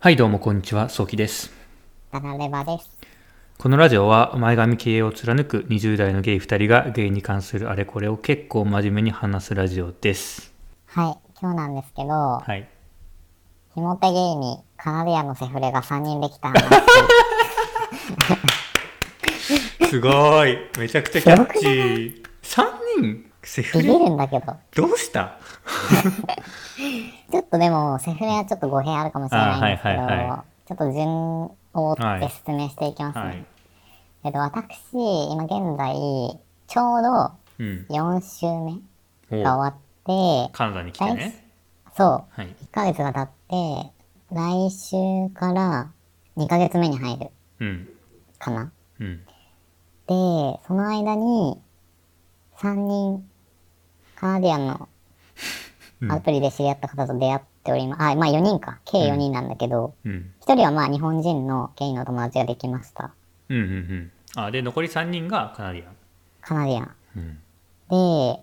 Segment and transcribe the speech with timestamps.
[0.00, 1.50] はい、どうもこんにちは、そうきです。
[2.12, 2.88] タラレバです。
[3.58, 10.54] このラジオは前髪経営を貫く20代のゲイ2人がゲイに関するあれこれを結構真面目に話すラジオです。
[10.86, 12.68] はい、今日なんですけど、はい。
[13.74, 16.62] ひもてゲイにカナディアンのセフレが3人できた話。
[19.90, 22.22] すごいめちゃくちゃキャッチー。
[22.44, 22.66] 3
[23.00, 23.27] 人？
[23.48, 25.38] セフビビレるんだけど、どうした？
[27.30, 33.24] ちょっとでもセフレはちょっと語弊あるかもしれないんですけど、あはいはいはちょっと順を追っはいて説明していきますね。
[33.24, 33.44] はい。
[34.24, 35.94] えっと、私、今現在、
[36.66, 37.86] ちょうどうん。
[37.88, 38.46] 4週
[39.30, 41.44] 目おが終わって、カナダに来てね。
[41.96, 42.46] そう、はい。
[42.48, 43.92] 1ヶ月が経って、
[44.30, 45.90] 来週から
[46.36, 47.30] 2ヶ月目に入る
[47.60, 47.88] うん。
[48.38, 48.70] かな。
[49.00, 49.24] うん。
[50.06, 51.60] で、その間に、
[52.58, 53.28] 3人、
[54.18, 54.88] カナディアンの
[56.12, 58.02] アプリで知り合った方と出会っております。
[58.02, 58.80] あ、まあ4人か。
[58.84, 60.32] 計4人なんだけど、うん。
[60.44, 63.12] 1人はまあ日本人のゲイの友達ができました。
[63.48, 63.56] うん。
[63.58, 63.62] うん。
[63.64, 64.12] うん。
[64.34, 65.96] あ、で、残り3人がカナディアン。
[66.40, 66.94] カナディアン。
[67.16, 68.34] うん。
[68.34, 68.42] で、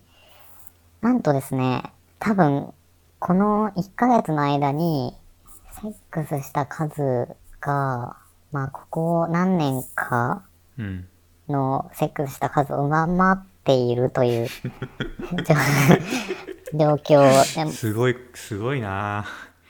[1.01, 2.73] なんとですね、多分、
[3.19, 5.13] この1ヶ月の間に、
[5.81, 7.27] セックスした数
[7.59, 8.15] が、
[8.53, 10.43] まあ、ここ何年か
[10.79, 11.07] うん。
[11.49, 14.47] のセックスした数を上回っているという
[16.73, 17.69] 状状況。
[17.71, 19.25] すごい、すごいな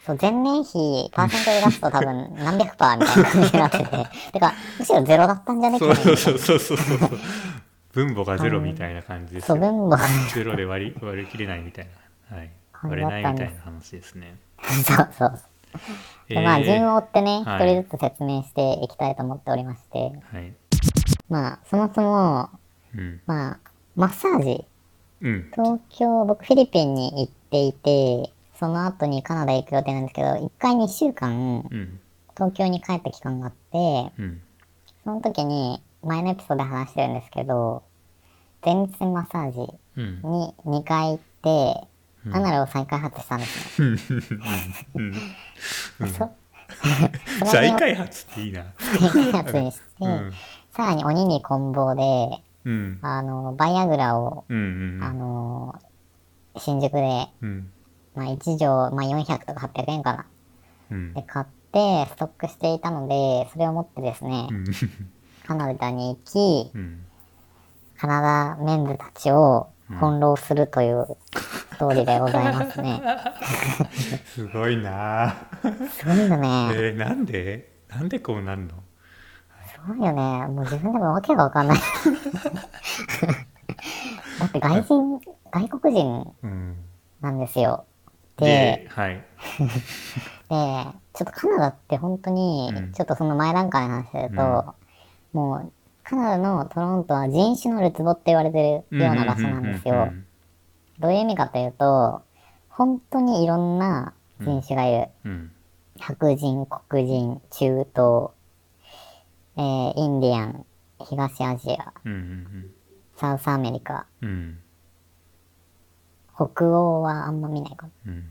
[0.06, 4.08] そう前年比、パーセントで出すと多分何百パーみたいな感じになってて。
[4.34, 5.80] てか、むしろゼロだったんじゃね？
[5.80, 7.10] そうそうそうそうそうそう。
[7.94, 9.62] 分母がゼロみたいな感じですそう、よ。
[9.72, 11.88] 分母がゼロで割り割り切れないみたい
[12.30, 12.38] な。
[12.38, 12.52] はい。
[12.72, 14.36] 感割れないみたいな話ですね。
[14.62, 15.40] そうそう。
[16.30, 20.54] でまあ、えー順を追ってね、一、はい人ずつ説明していきたいと思っておりまして、はい。
[21.30, 22.50] まあ、そもそも、
[22.96, 23.22] うん。
[23.26, 23.58] まあ、
[23.96, 24.66] マッサージ、
[25.22, 25.52] うん。
[25.54, 32.00] 東京、僕フィリピンに行っていて、その後にカナダ行く予定なんですけど、一回2週間、うん。
[32.36, 34.42] 東京に帰った期間があって、うん。
[35.04, 37.84] その時に、前のエピソードで話してるんですけど、
[38.64, 40.22] 前立腺マッサージうん。
[40.24, 41.88] に2回行って、
[42.32, 43.98] アナルを再開発したんですね。
[47.46, 48.66] 再開発っていいな。
[48.78, 50.34] 再開発にして、うん
[50.76, 53.00] さらに鬼に棍棒で、うん。
[53.02, 55.00] あの、バイアグラを、うん。
[55.02, 55.76] あの、
[56.58, 57.72] 新宿で、うん。
[58.16, 60.26] まあ1錠、まあ400とか800円かな。
[60.92, 61.24] うんで、。
[61.24, 64.66] 買って、ストックしていたので、それを持ってですね、うん。
[65.46, 67.06] カナダに行き、うん。
[67.98, 73.02] カナダメンズたちを翻弄するというストーリーでございますね。
[74.26, 75.36] すごいな
[75.92, 76.70] すごいよね。
[76.74, 77.72] えー、なんで？
[77.90, 78.74] なんでこうなんの？
[78.74, 78.82] す
[79.88, 80.48] ごいよね。
[80.48, 81.78] もう自分でもわけがわかんない。
[84.40, 85.20] だって外人、
[85.52, 86.76] 外国人うん。
[87.22, 87.86] なんですよ。
[88.38, 89.16] で、で、はい。
[89.58, 89.66] で、
[91.14, 94.76] ちょっとカナダって本当にうん、ちょっとその前段階の話すると、
[95.34, 95.72] もう、
[96.04, 100.14] カナダのトロントは人種のるつぼって言われてるような場所なんですよ。
[101.00, 102.22] どういう意味かというと、
[102.70, 105.10] 本当にいろんな人種がいる。
[105.24, 105.52] うん。
[106.00, 108.35] 白人、黒人、中東、
[109.58, 110.66] えーインディアン、
[111.00, 112.12] 東アジア、うん。
[112.12, 112.72] うん。
[113.16, 114.60] サウスアメリカ、うん。
[116.36, 117.92] 北欧はあんま見ないかも。
[118.08, 118.30] うん。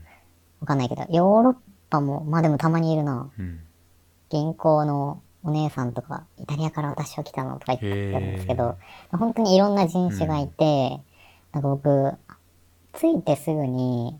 [0.61, 1.55] わかんないけど、ヨーロッ
[1.89, 3.29] パも、まあでもたまにいるな。
[3.37, 3.59] うん。
[4.29, 8.77] 銀行のお姉さんとか、イタリアから私は来たのとか言ってるんですけど、
[9.11, 10.99] 本当にいろんな人種がいて、
[11.51, 12.13] なんか僕、
[12.93, 14.19] 着いてすぐに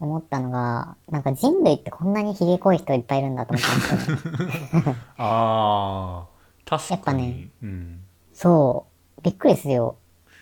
[0.00, 4.96] 思ったのが、なんか人類ってこんなにひげ濃い人いっぱいいるんだと思ったんですよね。
[5.16, 6.26] ああ、
[6.64, 6.92] 確かに。
[6.92, 8.00] やっぱねうん。
[8.32, 8.86] そ
[9.18, 9.22] う。
[9.22, 9.96] びっくりするよ。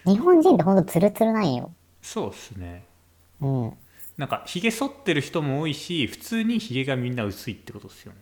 [0.04, 1.72] 日本人ってほんとツルツルなんよ。
[2.00, 2.84] そうっすね。
[3.40, 3.72] うん。
[4.16, 8.19] なんか、ひげ剃ってる人も多いし、普通にひげがみんな薄いってことですよね。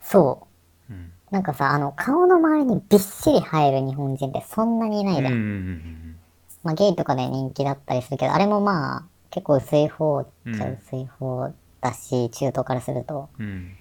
[0.00, 0.46] そ
[0.90, 0.92] う。
[0.92, 1.12] うん。
[1.30, 5.26] なんかさ、あの、顔の周りにびっしり生える日本人ってそんなにいないじゃん。
[5.26, 6.16] うんうんうん
[6.64, 9.04] まあゲイとかで人気だったりするけど、あれもまあ
[9.34, 13.28] 結構薄い方っちゃうん薄い方だし、中東からすると。
[13.40, 13.46] うん。
[13.46, 13.76] うん。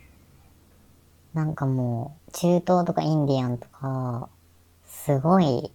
[1.36, 4.30] なんかもう、中東とかインディアンとか、
[4.84, 5.72] すごい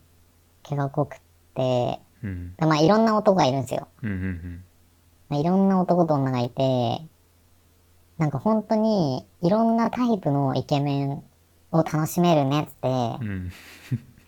[0.65, 1.19] 毛が濃くっ
[1.55, 2.55] て、うん。
[2.59, 3.87] まあいろんな男がいるんですよ。
[4.03, 4.65] うんうん
[5.29, 7.01] まあ、いろんな男と女がいて、
[8.17, 11.23] なんか本当にいろんなタイプのイケメン
[11.71, 13.29] を楽しめるねって、うん。
[13.29, 13.53] うん。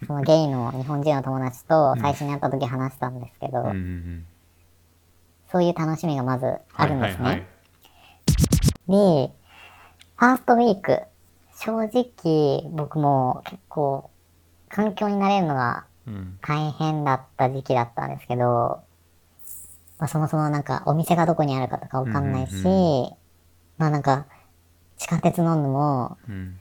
[0.06, 4.26] そのゲイの日本人の友達と最初に会った時話したんですけど、うんうん
[5.52, 7.24] そういう楽しみがまずあるんですね。
[7.24, 7.46] はいはいはい
[8.90, 9.32] で、
[10.16, 11.02] ファーストウィーク、
[11.56, 14.10] 正直僕も結構
[14.68, 16.38] 環境になれるのがうん。
[16.42, 18.42] 大変だった時期だったんですけど、
[19.98, 23.10] まあ、そもそもなんかお店がどこにあるかとかわかんないし、うんうん
[23.78, 24.26] まあなんか
[24.98, 26.58] 地下鉄乗るのもうん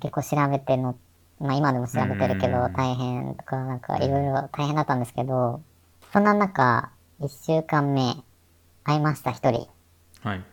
[0.00, 0.96] 結構調べての、
[1.40, 5.60] まあ今でも調べてるけどうん大変とかなんかいろいろ大変だったんですけど、
[6.12, 6.90] そんな中、
[7.20, 7.28] 1
[7.58, 8.16] 週間目
[8.82, 9.68] 会いました一人。
[10.22, 10.44] はい。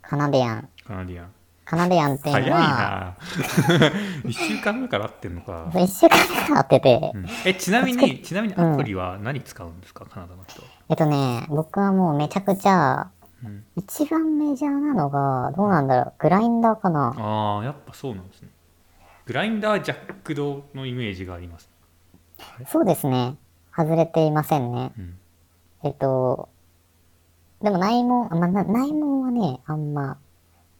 [0.00, 0.68] カナディアン。
[0.86, 1.32] カナディアン。
[1.64, 3.16] カナディアンってい早いうのは、な。
[4.28, 7.26] 1週間目から会ってんのか、1週間目から会ってて、うん。
[7.44, 10.62] えちなみにちなみにアプリは何使うんですか、カナダの人。
[10.62, 13.10] はえっとね、僕はもうめちゃくちゃ、
[13.42, 13.64] うん。
[13.76, 17.14] 一番メジャーなのが、どうなんだろう、グラインダーかな。
[17.16, 18.48] ああやっぱそうなんですね。
[19.26, 21.70] グラインダージャックドのイメージがあります。
[22.68, 23.36] そうですね。
[23.74, 24.92] 外れていませんね。
[24.98, 25.18] うん
[25.84, 26.48] えっと、
[27.62, 30.18] でも内門、あまあ、な内門はね、あんま、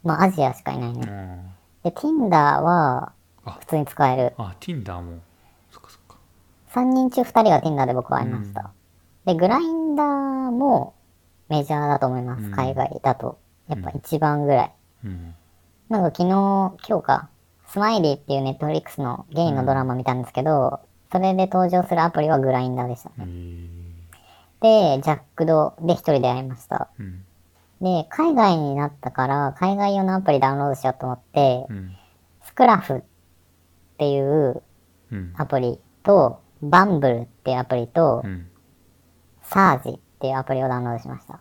[0.02, 1.44] まあアジアしかいないね。
[1.82, 3.12] で、Tinder は
[3.44, 4.34] あ普通に使える。
[4.38, 5.20] あ Tinder も
[5.70, 6.16] そっかそっか
[6.72, 8.72] 3人中2人が Tinder で僕は会いました。
[9.26, 10.06] で、グラインダー
[10.50, 10.94] も
[11.48, 12.44] メジャーだと思います。
[12.44, 13.38] うん海外だと。
[13.68, 14.72] やっぱ一番ぐらい。
[15.04, 15.34] うん
[15.90, 17.28] なんか昨日、今日か、
[17.66, 20.80] スマイリーっていうネットフリックスのゲイのドラマ見たんですけど、
[21.12, 23.26] それで登場するアプリはグラインダーでしたえね。
[25.02, 26.88] ジャックドで一人で会いました。
[26.98, 27.24] うん。
[27.80, 31.96] で、海外になったから、海外用のアプリダウンロードしようと思って、うん。
[32.44, 33.02] スクラフっ
[33.98, 34.62] ていう
[35.12, 35.34] うん。
[35.36, 38.48] アプリと、バンブルっていうアプリとう、ん。
[39.42, 41.40] サージっていうアプリをダウンロードしました。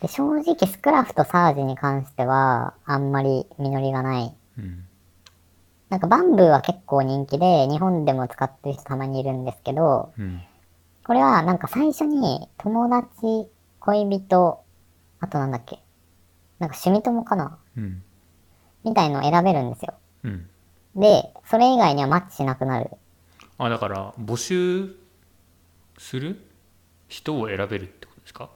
[0.00, 4.34] で、正直スクラフとサージに関しては、あんまり実りがない。
[4.58, 4.84] うん。
[5.88, 10.42] なんかバンブーは結構人気で、日本でも使ってる人たまにいるんですけど、うん
[11.06, 13.48] これはなんか最初に友達、
[13.78, 14.64] 恋人、
[15.20, 15.80] あとなんだっけ、
[16.58, 18.02] なんか趣味友かなうん
[18.82, 19.94] みたいのを選べるんですよ。
[20.24, 20.50] うん
[20.96, 22.90] で、それ以外にはマッチしなくなる。
[23.58, 24.96] あだから募集
[25.98, 26.42] する？
[27.06, 28.50] 人を選べるってことですか？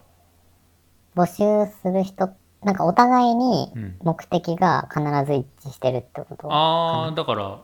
[1.15, 2.31] 募集する人、
[2.63, 6.53] なんかお互いにうん目的が必ず一致してるってこと。
[6.53, 7.61] ああだから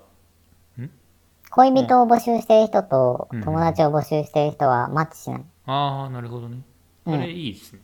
[1.57, 3.43] 恋人を募集してる人とうん。
[3.43, 5.45] 友達を募集してる人はマッチしない。
[5.65, 6.59] ああなるほどね。
[7.05, 7.81] それいいですね、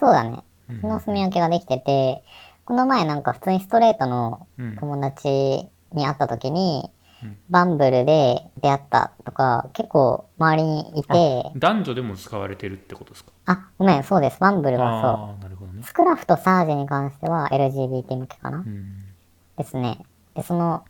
[0.00, 0.38] そうだね。
[0.70, 0.80] うん。
[0.80, 2.24] その住み分けができてて、
[2.64, 4.76] この前なんか普通にストレートのうん。
[4.76, 5.28] 友達
[5.92, 6.90] に会った時に、
[7.22, 7.36] うん。
[7.50, 13.32] バンブルで出会ったとか結構周りにいて、男女でも使われてるってことですか？
[13.44, 14.40] あ、ごめん、そうです。
[14.40, 15.80] バンブルはそああなるほどね。
[15.82, 15.84] う。
[15.84, 19.04] スクラフとサージに関しては LGBT 向けかな、うん。
[19.58, 19.98] ですね。
[20.34, 20.84] で、その、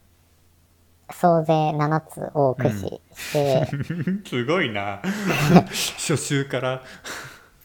[1.14, 3.66] 総勢7つを駆使して、
[4.28, 5.00] すごいな。
[5.98, 6.82] 初週から。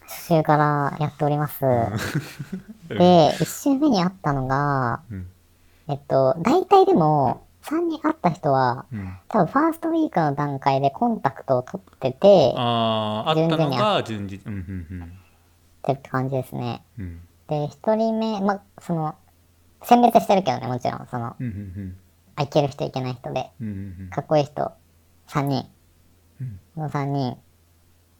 [0.02, 1.60] 初週からやっております。
[1.60, 5.26] で、1週目に会ったのが、うん。
[5.88, 9.16] えっと、大体でも、3人会った人は、うん。
[9.28, 14.42] 多分ファーストウィークの段階でコンタクトを取ってて、っあああったのが順次。
[14.44, 15.12] うんうん
[15.82, 16.82] てって感じですね。
[16.98, 17.04] うん。
[17.04, 19.14] うんで、1人目、ま、その、
[19.82, 21.96] 選別してるけどね、もちろん、その、うんうん
[22.38, 24.10] あ、いける人いけない人で、うんうんうん。
[24.10, 24.72] かっこいい人、
[25.28, 25.66] 3人。
[26.40, 26.60] うん。
[26.76, 27.36] この3人、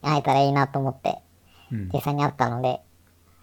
[0.03, 1.19] 会えたらいいなと思って、
[1.70, 1.88] うん。
[1.93, 2.81] 実際に会ったので、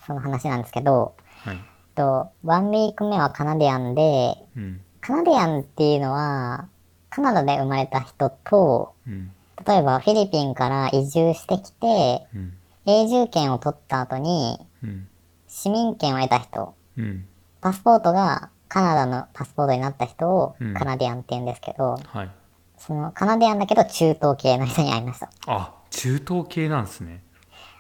[0.06, 1.56] その話なんですけど、はい。
[1.56, 1.62] えっ
[1.96, 4.82] と、ワンウィーク目はカナディアンで、うん。
[5.00, 6.68] カナディアンっていうのは、
[7.10, 9.32] カナダで生まれた人と、うん。
[9.66, 12.54] 例えばフィリピンから移住してきて、うん。
[12.86, 15.08] 永住権を取った後に、うん。
[15.48, 17.26] 市民権を得た人、うん。
[17.62, 20.74] パスポートがカナダのパスポートになった人をうん。
[20.74, 22.30] カナディアンって言うんですけど、はい。
[22.78, 25.30] そのカナディアンだけど中東系の人に会いました。
[25.48, 27.24] あ中東系なんですね。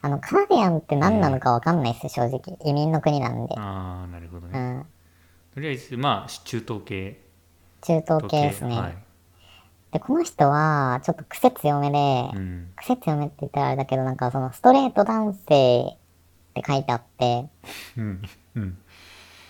[0.01, 2.57] あの、カナディアンって何なのかわかんないですよ、正直。
[2.63, 3.55] 移民の国なんで。
[3.57, 4.59] ああなるほどね。
[4.59, 4.85] うん。
[5.53, 7.21] とりあえずまあ中東系。
[7.81, 8.79] 中東系ですね。
[8.79, 8.97] はい。
[9.91, 12.71] で、この人は、ちょっと癖強めで、うん。
[12.75, 15.97] 癖強めって言ったらあれだけど、なんかそのストレート男性っ
[16.53, 17.47] て書いてあって、
[17.97, 18.21] うん。
[18.55, 18.77] うん。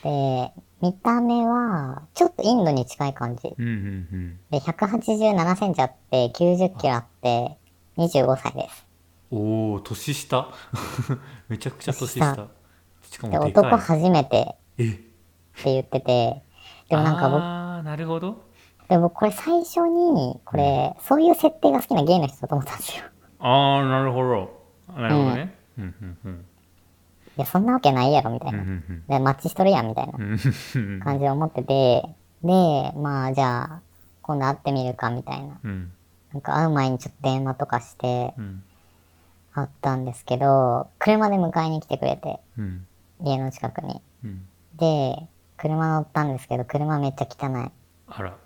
[0.04, 0.52] で、
[0.82, 3.54] 見た目は、ちょっとインドに近い感じ。
[3.58, 7.58] うんうんで、187センチあって、90キロあって、
[7.98, 8.82] 25歳です。
[8.82, 8.96] うん
[9.38, 10.50] おお年下？
[11.50, 12.48] めちゃくちゃ年年下。
[13.02, 14.56] しかで、もで男初めて。
[14.78, 14.84] え？
[14.90, 16.44] って言ってて、
[16.90, 18.44] でもなんか僕、ああなるほど。
[18.88, 23.04] でもこれ最初に、これ、そういう設定が好きなゲイの人だと思ったんですよ。
[23.40, 24.64] ああなるほど。
[24.96, 25.56] なるほどね。
[25.80, 25.84] うん。
[25.84, 26.55] うんうんい
[27.38, 28.60] や、そんなわけないやろ、みたいな。
[28.60, 30.14] んで、マッチしとるやん、みたいな
[31.04, 32.04] 感じで思ってて、
[32.44, 33.82] で、まあ、じゃあ、
[34.22, 35.60] 今度会ってみるか、みたいな。
[35.64, 35.92] うん。
[36.34, 38.64] なんか会う前にちょっと電話とかして、うん。
[39.54, 42.86] 会ったんですけど、車で迎えに来てくれて、うん。
[43.22, 44.02] 家の近くに。
[44.24, 44.46] うん。
[44.76, 45.28] で、
[45.58, 47.72] 車乗ったんですけど、車めっちゃ汚い。
[48.08, 48.34] あら。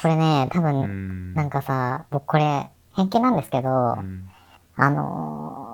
[0.00, 0.82] これね、多う分、
[1.32, 1.34] ん。
[1.34, 4.28] なんかさ、僕これ、偏見なんですけど、うん。
[4.76, 5.71] あのー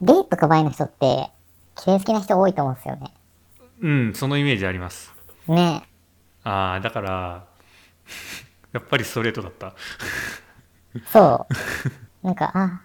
[0.00, 1.30] ゲイとかバイの人って、
[1.76, 3.12] 綺麗好きな人多いと思うんですよね。
[3.80, 5.10] うんそのイメージあります
[5.48, 5.88] ね
[6.44, 7.44] ああだから
[8.72, 9.74] やっぱりストレートだった
[11.06, 11.46] そ
[12.22, 12.26] う。
[12.26, 12.82] なんか、あ、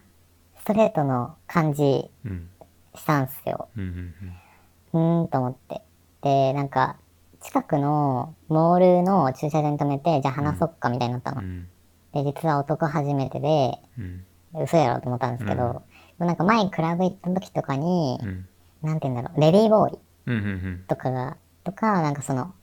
[0.59, 2.49] ストレートの感じうん
[2.95, 3.67] したんすよ。
[3.75, 4.13] うん
[4.93, 5.81] うんうーんと思って。
[6.21, 6.95] で、なんか、
[7.41, 11.41] 近くのモールの駐車場に止めて、じゃあ話そっかみたいになったの。
[11.41, 11.67] うん
[12.13, 14.25] で、実は男初めてで、うん
[14.63, 15.81] 嘘やろと思ったんですけど、うん
[16.19, 18.47] なんか前クラブ行った時とかに、うん。
[18.81, 22.53] なんて言うんだろう、レディーボーイうんうんとかが、とか、なんかその、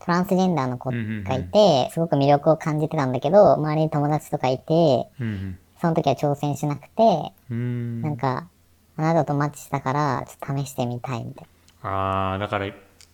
[0.00, 1.24] トランスジェンダーの子うんうんうん。
[1.24, 8.02] がいて、すごく魅力を感じてたんだけど、周りに友達とかいて、うんその時は挑戦しなくて、うん。
[8.02, 8.48] なんか、
[8.96, 11.46] あなたとマッチしたから、ちょっと試してみたいみたい
[11.82, 12.66] ああだから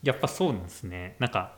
[0.03, 1.17] やっぱそうなんですね。
[1.19, 1.53] なんか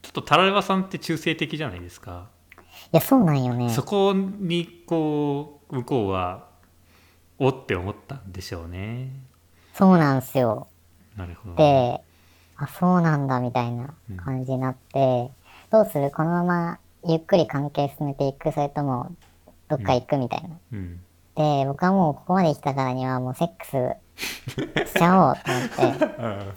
[0.00, 2.62] ちょっとタラレバさんって中性的じゃないですか、な。
[2.62, 3.68] いや、そうなんよね。
[3.70, 6.46] そこにこう向こうは
[7.38, 9.10] おって思ったんでしょうね。
[9.74, 10.68] そうなんすよ。
[11.16, 12.00] なるほどね、で、
[12.56, 15.30] あ、そうなんだみたいな感じになって、
[15.70, 16.10] どうする？
[16.10, 18.52] このままゆっくり関係進めていく？
[18.52, 19.12] それとも、
[19.68, 20.48] どっか行くみたいな。
[20.72, 21.00] うん。
[21.34, 23.96] で、僕はもうここまで来たからにはもうセックス
[24.90, 25.52] しちゃおうと
[25.82, 26.56] 思って、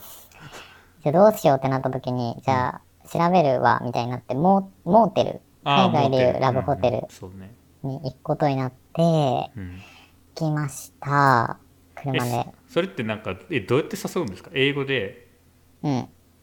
[1.04, 7.06] じゃあどうしようってなった時に、じゃあ調べるわみたいになって、モーモーテル、海外でいうラブホテル
[7.82, 9.50] に行くことになって、うん、行
[10.44, 11.58] きました。
[11.94, 12.46] 車でえ。
[12.68, 14.50] それってなんかえどうやって誘うんですか？
[14.54, 15.28] 英語で
[15.82, 15.92] うん。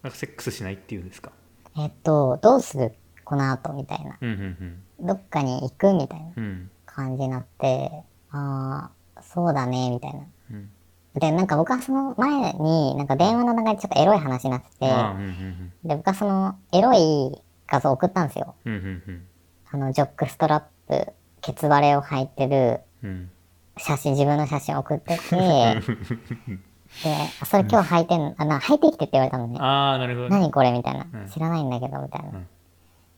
[0.04, 1.32] なんかセックスしないっていうんですか？
[1.77, 2.94] えっと、どうする？
[3.24, 4.18] この後みたいな。
[4.22, 7.92] うんうんどっかに行くみたいなうんうん感じになって、
[8.32, 10.20] ああ、そうだね、みたいな。
[10.51, 10.70] うん
[11.13, 18.54] で、なんか僕はその前に、なんか電話の中でちょっとエロい話になってて、あーうんうんで、僕はそのエロい画像送ったんですよ。
[18.66, 19.25] うんうんうん
[19.72, 21.12] あの、ジョックストラップ、
[21.42, 23.32] ケツバレを履いてるうん
[23.78, 25.36] 写真、自分の写真送ってて、
[27.04, 29.58] で、あそれ今日履いてん、あ、な、履いてきてって言われたのね。
[29.60, 30.36] ああなるほどね。
[30.40, 31.06] 何これみたいな。
[31.14, 31.28] うん。
[31.28, 32.30] 知らないんだけど、みたいな。
[32.30, 32.48] うん。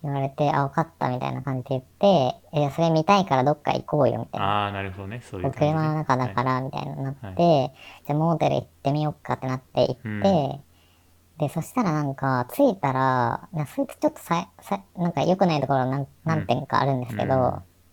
[0.04, 4.48] 言われて、あ、分かった、みたいな感じで言って、え、それ見たいからどっか行こうよ、みたいな。
[4.48, 5.22] ああなるほどね。
[5.22, 5.54] そういうね。
[5.58, 7.34] 車の中だから、みたいななって、は
[8.08, 10.24] じゃあモーテル行ってみようかってなって行って、うん。
[11.38, 17.42] で、そしたらなんか、着いたら、いやそいつちょっとささ、なんか良くないところ何何点かあるんですけど、うん。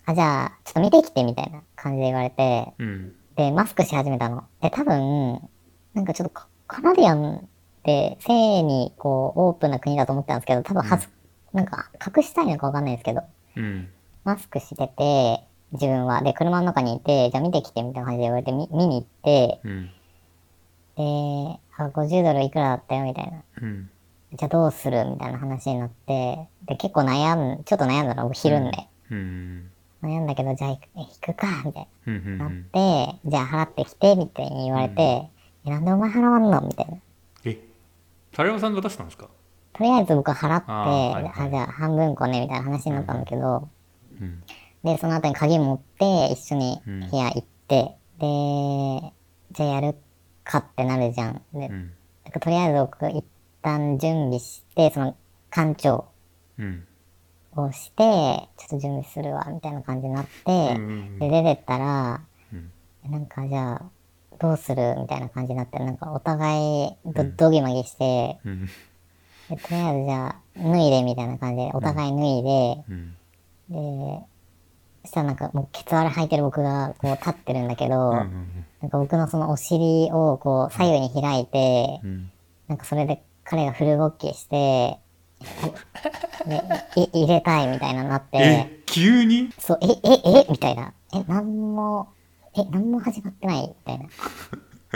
[0.05, 4.43] あ、じゃあ、ちょっと見てきて、みたいな感じで言われて、うんで、マスクし始めたの。
[4.61, 5.39] で、多分、
[5.93, 7.41] なんかちょっとカカナディアンっ
[7.83, 11.07] て性にこうオープンな国だと思ってたんですけど、多分はず、
[11.53, 13.21] なんか隠したいのかわかんないですけど、
[13.55, 13.89] うん
[14.23, 16.21] マスクしてて、自分は。
[16.21, 19.89] で、車の中にいて、じゃあ見てきてみたいな感じで言われて見見に行って、うん
[20.97, 23.43] で、あ、50ドルいくらだったよみたいな。
[23.61, 23.89] うん
[24.33, 25.05] じゃあどうする？
[25.05, 28.89] みたいな話になって、で、結構悩ん、ちょっと悩んだの、僕昼んで。
[30.03, 30.79] うん悩んだけど、じゃあ行
[31.21, 32.13] くか、みたいな。
[32.37, 35.27] なんって、じゃあ払ってきて、みたいに言われて、
[35.65, 36.61] えなんでお前払わんの？
[36.61, 36.97] みたいな。
[37.45, 37.59] え
[38.31, 39.27] タレバさんが出したんですか？
[39.73, 43.67] とりあえず僕は払って、あじゃあ半分こね、みたいな話になったんだけど、
[44.21, 44.43] うん。
[44.83, 46.99] で、その後に鍵持って、一緒にうん。
[47.09, 49.13] 部屋行って、で、
[49.51, 49.95] じゃあやる
[50.43, 51.41] かってなるじゃん。
[51.53, 51.69] で、
[52.39, 53.25] とりあえず僕一
[53.61, 55.15] 旦準備して、その
[55.49, 56.05] 館長
[56.59, 56.85] うん
[57.63, 62.21] をして、ちょっと準備するわ、みたいな感じになって、うんで、出てったら、
[62.53, 62.71] うん。
[63.11, 63.81] なんかじゃあ、
[64.39, 68.65] どうするみたいな感じになって、なんかお互いど、どぎまぎして、うん。
[69.49, 73.17] でとりあえずじゃあ、脱いでみたいな感じで、お互い脱いで、うん。
[73.69, 74.25] で、
[75.03, 82.31] そしたらなんかもうケツ割れ履いてる僕がこう立ってるんだけど、うんなんか僕のそのお尻をこう左右に開いて、うん。
[82.67, 84.99] なんかそれで彼がフル勃起して、
[86.47, 86.61] で
[87.01, 89.49] い 入れたいみたいななって、え急に？
[89.59, 90.93] そう、え、え、えみたいな。
[91.13, 92.09] え、なんも、
[92.55, 94.05] え、なんも始まってないみたいな。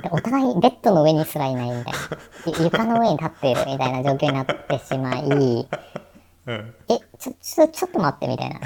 [0.01, 1.99] でお互いベッドの上にすらいないみたいな。
[2.59, 5.23] ゆ床の上に立っているみたいな状況になってしまい、
[6.47, 6.75] うん。
[6.89, 8.59] え、ちょ、ちょ、ちょっと待ってみたいな。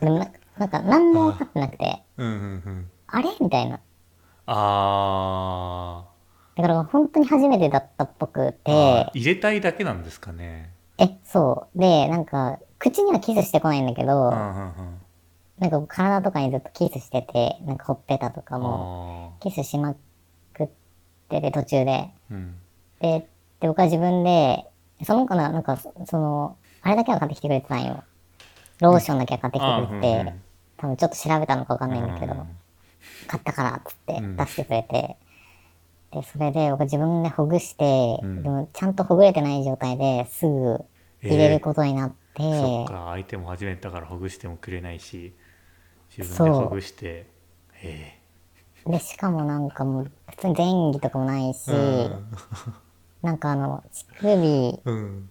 [0.00, 0.28] でもな
[0.58, 2.26] なんか、何も分かってなくて、うん。
[2.26, 2.36] うんう
[2.70, 3.30] んあれ？
[3.40, 3.80] みたいな。
[4.48, 6.04] あ
[6.56, 8.70] だから本当に初めてだったっぽくて。
[8.72, 11.78] ー、入れたいだけなんですかねえ、そう。
[11.78, 19.94] で、なんか、口にはキスしてこないんだけど、なんか体とかにずっとキスしてて、なんかほっぺたとかも、あキスしま
[20.52, 20.68] くっ
[21.28, 22.10] てて途中で。
[22.30, 22.54] ーうん
[23.00, 23.28] で、
[23.60, 24.64] で、僕は自分で、
[25.04, 28.04] その子の、なんか、そその、あれだけは買ってきてくれてたんよ。
[28.80, 30.42] ローションだけは買ってきてくれてて、うん
[30.78, 32.46] 多分ちょっと調べたのかわかんないんだけど、うん
[33.28, 35.16] 買ったからっつってうん出してくれて、
[36.20, 37.84] で、それで僕自分でほぐして、
[38.20, 38.42] うん。
[38.42, 40.78] でもちゃんとほぐれてない状態ですぐ
[41.28, 45.34] 入れることになって、そっか相手も初めてだからほぐしてもくれないし
[46.10, 47.26] 自分でほぐして。
[47.82, 48.18] え
[48.86, 51.74] で、しかもなんかもう、普通に前戯とかもないし、
[53.22, 55.30] なんかあの、乳首、うん。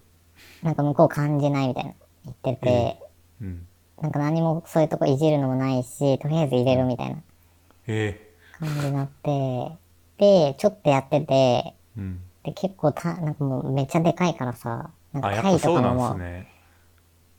[0.62, 1.94] なんか向こう感じないみたいな
[2.26, 3.02] 言ってて、
[3.40, 3.66] うん。
[3.98, 7.22] なんか何もそういうとこいじるのもないし、とりあえず入れるみたいな
[7.88, 8.18] え
[8.50, 9.78] 感じになって、で、
[10.18, 12.20] ちょっとやってて、えうん。
[12.44, 15.94] で、結構た、なんかもうめっちゃでかいからさ、なんかあやっタイとかも。
[15.94, 16.48] もう、んですね。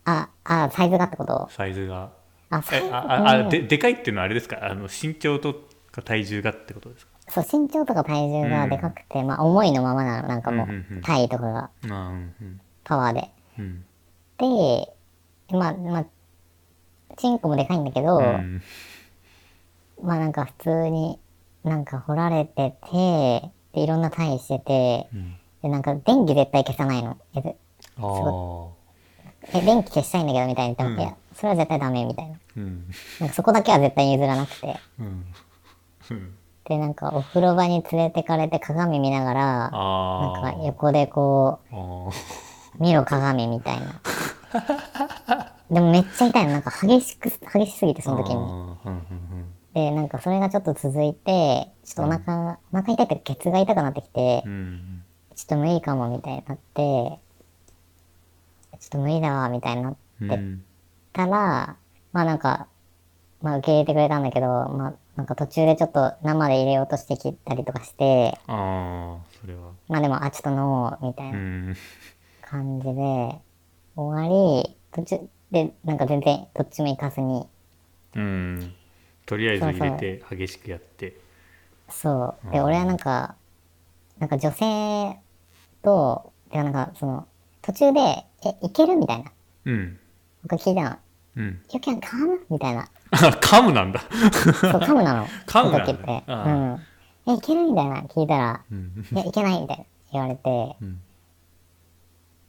[0.04, 1.48] あ、あ、サイズがってこと？
[1.50, 2.10] サイズが。
[2.50, 4.58] あ、サイズえあああででかいっていうのはあれですか？
[4.62, 5.54] あの身長と
[5.90, 7.12] か体重がってことですか？
[7.28, 11.58] そう、身長とか体重がでかくて、まあ重いのままなの、なんかもう、うんうんとかが。
[11.64, 12.60] あうんうん。
[12.84, 13.30] パワーで。
[13.58, 13.84] うん。
[14.38, 14.94] で、
[15.50, 16.06] まあ、まあ、
[17.16, 18.62] チンコもでかいんだけど、うん。
[20.02, 21.18] まあなんか普通に
[21.64, 27.16] なんか掘られてて、で、いろんな体位してて、うんで、なんか電気絶対消さないの。
[27.34, 27.42] え、
[29.60, 32.36] 電気消したいんだけどみたいに言っても、うんそれは絶対ダメみたいな。
[32.56, 34.76] うんなんかそこだけは絶対譲らなくて。
[36.64, 44.00] で、なんかお風呂場に連れてかれて鏡見ながら、なんあか横でこう、見ろ鏡みたいな。
[45.70, 46.52] でもめっちゃ痛いの。
[46.52, 48.36] なんか激しく、激しすぎてその時に。
[49.78, 54.52] で、なんかそれがちょっと続いて、ちょっとお腹、お腹痛いってケツが痛くなってきてうん。
[54.52, 55.04] う、ん
[55.36, 57.18] ちょっと無理かもみたいになって、ちょ
[58.86, 60.64] っと無理だわみたいになっうんうん。
[61.12, 61.76] たら、
[62.12, 62.66] まあなんか、
[63.40, 69.70] まあ受け入れてくれたんだけど、まあなんか途中でちょっと生で入れようとしてきたりとかして、ああそれは。
[69.88, 71.76] まあでも、あ、ちょっとノーみたいうなん。
[72.42, 73.40] 感じで、
[73.96, 77.46] 終わり、途中でなんか全然どっちも行かずに、
[78.16, 78.74] うん
[79.28, 81.16] とりあえず入れて激しくやって
[81.90, 82.50] そう。
[82.52, 83.34] で、俺はなんか、
[84.18, 85.18] なんか女性
[85.82, 87.26] と、でなんかその、
[87.62, 89.30] 途中で、え、いけるみたいな。
[89.66, 89.98] うん
[90.42, 90.96] 僕聞いたの。
[91.36, 92.38] うん You can come?
[92.50, 92.88] みたいな。
[93.10, 94.00] あカムなんだ
[94.60, 95.26] そう、カムなの。
[95.46, 96.22] カムなんだその時って。
[96.26, 96.80] ああうん。
[97.26, 97.62] え、いける？
[97.66, 101.00] みたいな聞いたら、うんいや、いけないみたいな言われて、うん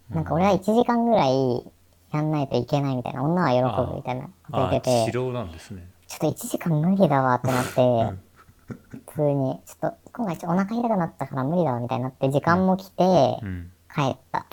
[0.10, 1.72] なんか俺は1時間ぐらい
[2.12, 8.20] やんないといけないみたいな、女は喜ぶみたいなこと言あってて、治療なんですねちょっと1時間無理だわってなって、
[8.90, 13.04] 普通に、ちょっと今回ちょっとお腹痛くなったから無理だわみたいになって、時間も来て
[13.44, 14.48] う、ん帰った。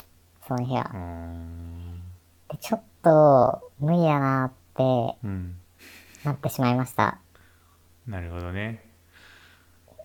[0.46, 0.96] その日はう。
[0.98, 2.02] ん
[2.50, 5.56] で、ちょっと無理だなってうん
[6.24, 7.18] なってしまいました。
[8.06, 8.84] なるほどね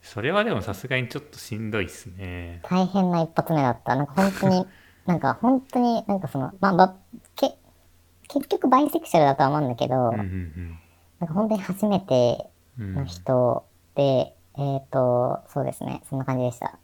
[0.01, 3.95] それはでもさすがにちょっとしんどいっすね大変な一発目だった。
[3.95, 4.67] なんか本当に、
[5.05, 6.95] なんか本当になんかその、まあ、ば、
[7.35, 7.57] け、
[8.29, 10.79] 結局バイセクシャルだとは思うんだけど、うんうん
[11.21, 12.47] なんか本当に初めて
[12.79, 12.95] うん。
[12.95, 16.79] の人で、えっ、と、そうですね、そんな感じでした。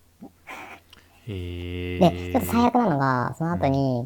[1.25, 4.03] へで、えちょっと最悪なのが、その後に、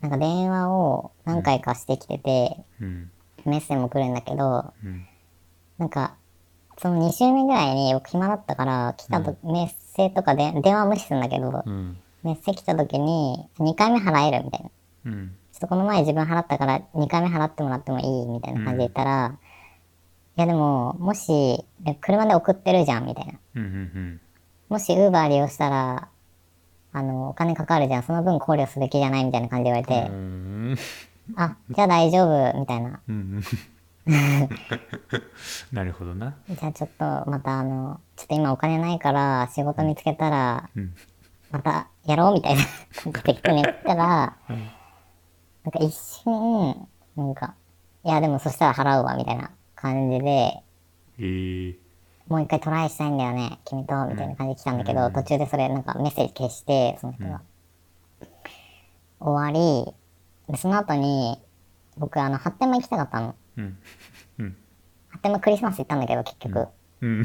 [0.00, 3.10] なんか電話を何回かしてきてて、うん。
[3.44, 5.06] メッセも来るんだけど、うん。
[5.78, 6.16] なんか、
[6.78, 11.96] その2週目ぐらいに僕暇だったから、来たと、メッセとかで、電話は無視するんだけど、うん。
[12.24, 14.68] メッセ来た時に、2回目払えるみたいな。
[14.68, 19.49] ちょうんっとこの前自分払ったから2回目払ってもらってもいいみたいな感じで言ったら、い
[20.40, 23.32] やでも、もし、で車で送ってるじゃんみたいな。
[23.56, 24.20] うんうん
[24.68, 26.08] もし、ウーバー利用したら、
[26.92, 28.02] あの、お金かかるじゃん。
[28.04, 30.78] その分考慮すべきじゃないみたいな感じで言われて、うん。
[31.36, 33.00] あ、じゃあ大丈夫、みたいな。
[33.08, 33.42] うん
[35.72, 36.34] なるほどな。
[36.48, 40.94] じゃあちょっと、またあの、ちょっと今お金ないから、仕事見つけたら、うん。
[41.50, 42.62] またやろうみたいな。
[43.12, 44.56] 感じで言ったら、な
[45.68, 47.54] んか一瞬、なんか、
[48.04, 49.50] いやでもそしたら払うわ、みたいな
[49.80, 50.62] 感じで、
[51.18, 51.76] えー。
[52.28, 57.40] もう一回トライしたいんだよね、君と、みたいな感じで来たんだけど、途中でそれなんかメッセージ消して、その人が。
[59.18, 59.92] 終わり、
[60.48, 61.40] でその後に、
[61.96, 63.34] 僕あの、発展も行きたかったの。
[63.56, 63.78] うん。
[64.38, 64.56] うん。
[65.08, 66.68] 発展もクリスマス行ったんだけど、結局、
[67.00, 67.24] うん。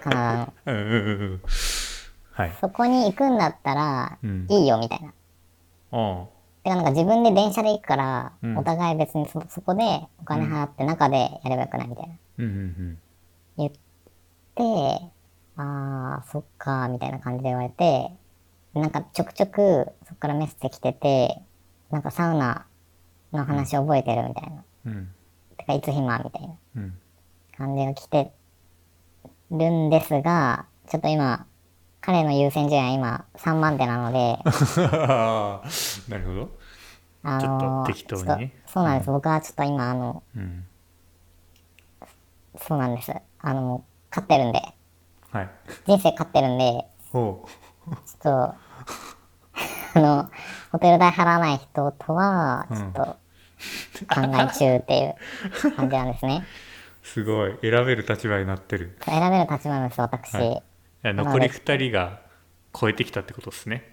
[0.00, 1.38] カナダの。
[2.60, 5.12] そこに行くんだったらうん、いいよ、みたいな。
[5.92, 6.26] あ
[6.64, 8.58] てかなんか自分で電車で行くから、うん。
[8.58, 9.82] お互い別にそそこで
[10.18, 12.14] お金払って中でやればよくないみたいな。
[12.38, 12.98] うんうん
[13.56, 15.12] 言って、
[15.56, 18.10] あー、そっか、みたいな感じで言われて、
[18.72, 21.40] なんかちょくちょくそっからメッセ来てて、
[21.90, 22.66] なんかサウナ
[23.32, 24.64] の話覚えてるみたいな。
[24.86, 25.08] うんうん。
[25.56, 26.98] てかいつ暇みたいなうん。
[27.56, 28.32] 感じが来て
[29.52, 31.46] るんですが、ちょっと今、
[32.04, 34.38] 彼の優先順位は今3番手なので、
[36.12, 36.50] なるほど。
[37.22, 38.52] あの適当に。
[38.66, 39.10] そうなんです。
[39.10, 40.66] 僕はちょっと今、あの、うん。
[42.58, 43.10] そうなんです。
[43.40, 44.60] あの、勝ってるんで、
[45.30, 45.50] はい。
[45.86, 47.48] 人生勝ってるんで、ほ
[47.86, 48.56] ちょっと、あ
[49.94, 50.30] の、
[50.72, 52.76] ホテル代払わない人とは、うん。
[52.76, 55.16] ちょっと、考え中って
[55.58, 56.44] いう感じなんですね。
[57.02, 57.58] う すごい。
[57.62, 58.98] 選べる立場になってる。
[59.06, 60.34] 選べる立場なんです、私。
[60.34, 60.73] はい
[61.12, 62.20] 残り2人が
[62.78, 63.92] 超えてきたってことですね。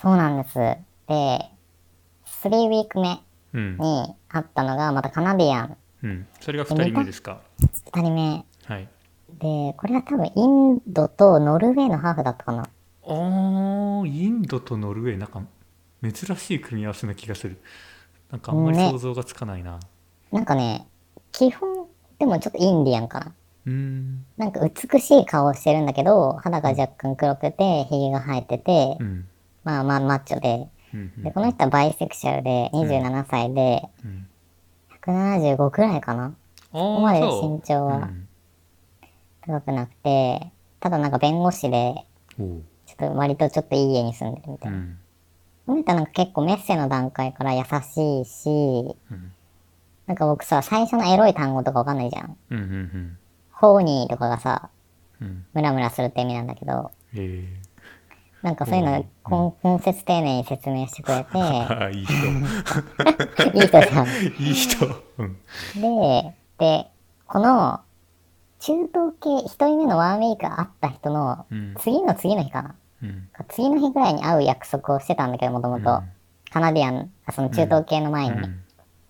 [0.00, 0.54] そうなんです。
[0.58, 1.48] で、3
[2.68, 3.20] ウィーク目
[3.54, 3.76] うん。
[3.78, 6.26] にあったのが、またカナディアンうん。
[6.40, 8.44] それが2人目ですか？2人目。
[8.64, 8.88] はい。
[9.38, 12.68] で、これが多分インドとノルウェーのハーフだったかな。
[13.02, 15.42] おー、インドとノルウェー、なんか
[16.02, 17.60] 珍しい組み合わせな気がする。
[18.30, 19.78] なんかあんまりね想像がつかないな。
[20.30, 20.86] なんかね、
[21.32, 21.86] 基本、
[22.18, 23.34] でもちょっとインディアンかな。
[23.66, 24.24] うーん。
[24.36, 29.28] なんか美しい顔をしてるんだけど、肌が若干黒くて、髭が生えてて、うん。
[29.64, 31.12] まあまあマッチョで、うん。
[31.16, 34.26] うんで、この人はバイセクシャルで、27歳で、うん
[35.04, 36.26] 175くらいかな。
[36.26, 36.28] あ
[36.70, 38.28] ここまで身長はうん
[39.44, 42.06] 高くなくて、ただなんか弁護士で、
[42.38, 42.44] ちょ
[42.92, 44.78] っと割とちょっといい家に住んでるみたいな。
[44.78, 44.98] うん。
[45.66, 49.32] この人はなんか結構メッセの段階から優しいし、うん
[50.04, 52.36] なんか僕さ、最初のエロい単語とかわかんないじゃん。
[52.50, 52.58] うん。
[52.58, 53.18] うん。
[53.62, 54.70] ホーニーとかがさ、
[55.20, 55.46] うん。
[55.54, 57.46] ムラムラするって意味なんだけど、え
[58.42, 61.38] なんかそういうの根根節丁寧に説明してくれて、
[61.96, 62.14] いい人。
[63.54, 64.06] いい人じゃん。
[64.42, 64.86] いい人。
[65.18, 65.36] うん。
[65.80, 66.90] で、で、
[67.28, 67.80] この、
[68.58, 72.74] 中東系、一人目のワンウィーク会った人のうん、次の次の日かな。
[73.04, 73.28] うん。
[73.48, 76.10] 次の日ぐらいに会う約束をしてたんだけど、もともとうん。
[76.50, 78.32] カナディアン、あその中東系の前に。
[78.32, 78.58] うん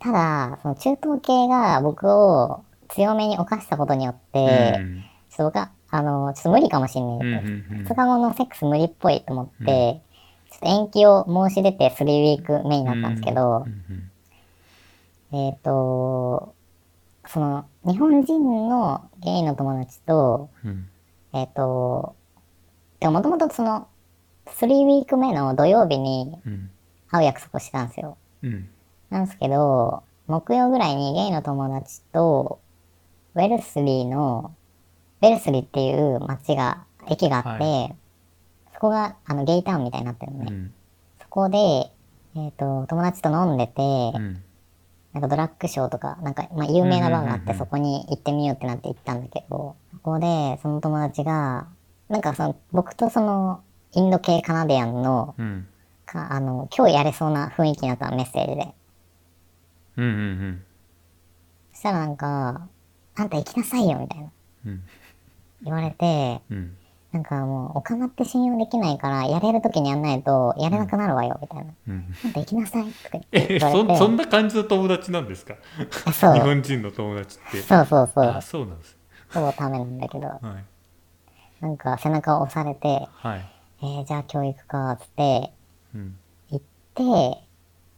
[0.02, 5.05] ただ、その中東系が僕を強めに犯したことによって、うん。
[5.31, 7.28] ちょっと僕は、あの、ちょっと無理かもしんない。
[7.28, 10.02] うんうんうん2日後のセックス無理っぽいと思って、
[10.50, 14.09] ちょっと延期を申し出て3ウィーク目になったんですけど、うん
[15.35, 16.55] えっ、と、
[17.26, 20.88] その、日本人のゲイの友達と、うん。
[21.33, 22.14] えっ、と、
[23.00, 23.88] でももともとその、
[24.46, 26.70] 3ウィーク目の土曜日にうん。
[27.09, 28.18] 会う約束をしてたんですよ。
[28.42, 28.68] うん。
[29.09, 32.61] なんですけど、木曜ぐらいにゲイの友達と、
[33.35, 34.55] ウェルスリーの、
[35.21, 37.90] ウェルスリーっていう街が、駅があって、は
[38.75, 40.47] そこがあのゲイタウンみたいになってるのね。
[40.51, 40.75] うん。
[41.21, 41.59] そこで、
[42.37, 43.83] えっ、と、友達と飲んでて、
[44.14, 44.42] うん。
[45.12, 47.59] なんかドラッグショーとか、なんか、まあ、有名なバーがあって、うんうんうんうん。
[47.59, 51.68] そこに行ってみようってなって行ったんだけど、そこで、その友達が、
[52.09, 55.66] なんかその、僕とその、インド系カナディアンの、うん。
[56.12, 58.75] かあの、今日やれそうな雰囲気になったのメッセージで。
[59.97, 60.62] うんうん。
[61.73, 62.68] そしたらなんか、
[63.16, 64.31] あんた行きなさいよ、みたいな。
[64.66, 64.83] うん。
[65.64, 66.77] 言われて、うん。
[67.12, 71.72] なんかもう、おかまって信用できないから、やれる時にやんないと、やれなくなるわよ、みたいな。
[71.88, 72.14] うん。
[72.25, 73.96] あんた行きなさい、とかえ言われて。
[73.96, 75.55] そそんな感じの友達なんですか？
[76.07, 76.35] あそう。
[76.35, 77.61] 日本人の友達って。
[77.62, 78.25] そうそうそう。
[78.25, 78.40] あ。
[78.40, 78.96] そうなんです
[79.33, 80.42] ほぼためなんだけど、はい。
[81.62, 83.44] なんか背中を押されて、はい。
[83.83, 85.53] えー、じゃあ教育か、つって、
[85.94, 86.16] うん。
[86.51, 86.61] 行っ
[86.94, 87.03] て、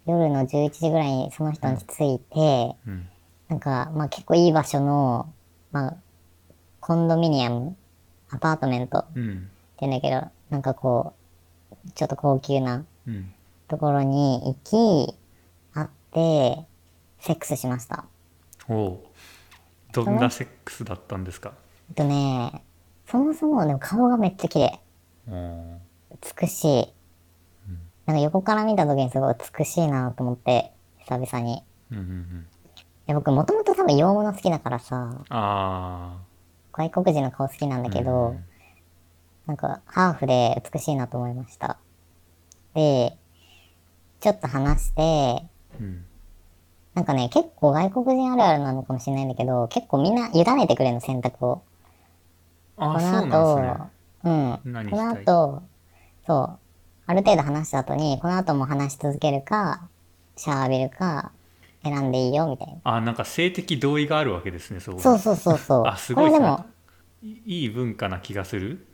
[0.06, 3.08] 夜の11時ぐらいにその人に着いて、うん
[3.54, 5.32] なんか、まあ結構いい場所の、
[5.70, 5.96] まあ、
[6.80, 7.76] コンドミニアム、
[8.30, 11.14] アパートメントってうん言うんだけど、なんかこ
[11.86, 13.32] う、ちょっと高級なうん
[13.68, 14.54] ところに行
[15.08, 15.14] き、
[15.72, 16.64] 会って、
[17.20, 18.06] セックスしました。
[18.68, 18.98] おう
[19.92, 21.52] どんなセックスだったんですか？
[21.90, 22.60] えっとね、
[23.06, 24.80] そもそもでも顔がめっちゃ綺麗。
[25.28, 25.78] うん
[26.40, 26.92] 美しい。
[28.06, 30.72] なんか横から見た時にすごい美しいなと思って、
[31.06, 31.62] 久々に。
[31.92, 32.53] うんうんうんい
[33.06, 36.18] や僕もともと多分洋物好きだからさ、あ
[36.72, 38.44] 外国人の顔好きなんだけど、うん
[39.46, 41.76] なんかハーフで美しいなと思いました。
[42.74, 43.16] で、
[44.20, 45.42] ちょっと話して、ー
[45.80, 46.04] うん。
[46.94, 51.62] なんかね、結構外国人あるあるなのかもしれないんだけど、結構みんな委ねてくれるの、選択を。
[52.76, 53.68] あこのそうなんですね。
[53.68, 53.90] 後、
[54.24, 54.90] うん。
[54.90, 55.62] この後、
[56.26, 56.58] そう、
[57.06, 59.88] ある程度話した後に、この後も話し続けるか、
[60.36, 61.32] シャワー浴びるか、
[61.84, 62.80] 選んでいいよ、みたいな。
[62.84, 65.86] あなんか性的同意があるわけですねそうそうそうそうそう。
[65.86, 66.66] あすごいでも、
[67.22, 68.86] いいい文化な気がする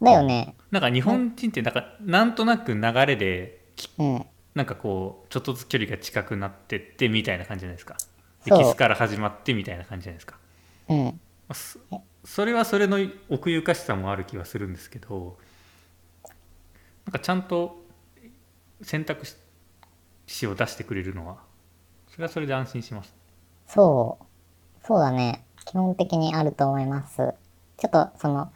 [0.00, 0.54] だよね。
[0.70, 3.64] なんか日本人ってなんかなんとなく流れで
[3.98, 4.26] うん。
[4.54, 7.96] なんかこうちょっとずつ距離が近くなってってみたいな感じじゃないですか
[8.44, 10.36] でキスから始まってみたいな感じじゃないですか
[10.88, 11.20] うん。
[11.52, 11.78] そ
[12.24, 12.98] それはそれの
[13.28, 15.38] 奥ゆかしさもある気はするんですけど
[17.06, 17.82] なんかちゃんと
[18.82, 19.24] 選択
[20.26, 21.38] 肢を出してくれるのは
[22.18, 23.14] それはそれで安心します
[23.68, 24.24] そう。
[24.84, 25.44] そうだね。
[25.66, 27.34] 基本的にあると思います。
[27.76, 28.50] ちょっと、その、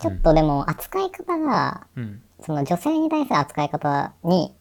[0.00, 4.52] ちょっとでも扱い方が、うんその女性に対する扱い方に、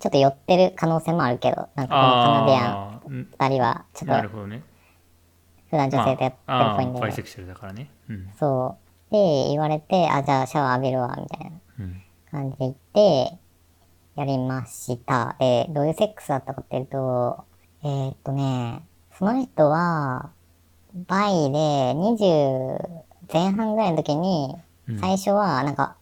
[0.00, 4.62] ちょっと寄ってる可能性もあるけど、なんかこのカナディアンああー二人は、ちょなるっとほどね
[5.70, 8.76] 普段女性とやってるっぽいんまあ、あで、ーバイセクシャルだからねうんそ
[9.10, 9.12] う。
[9.12, 13.38] で、言われて、あ、じゃあシャワー浴びるわ、みたいなうん感じで言って、
[14.16, 15.36] やりました。
[15.40, 17.44] で、どういうセックスだったかっていうと、
[17.84, 18.82] えーっとね、
[19.16, 20.30] その人は、
[21.06, 22.78] バイで20
[23.32, 24.56] 前半ぐらいの時に、
[24.88, 24.98] うん。
[24.98, 25.96] 最初はなんか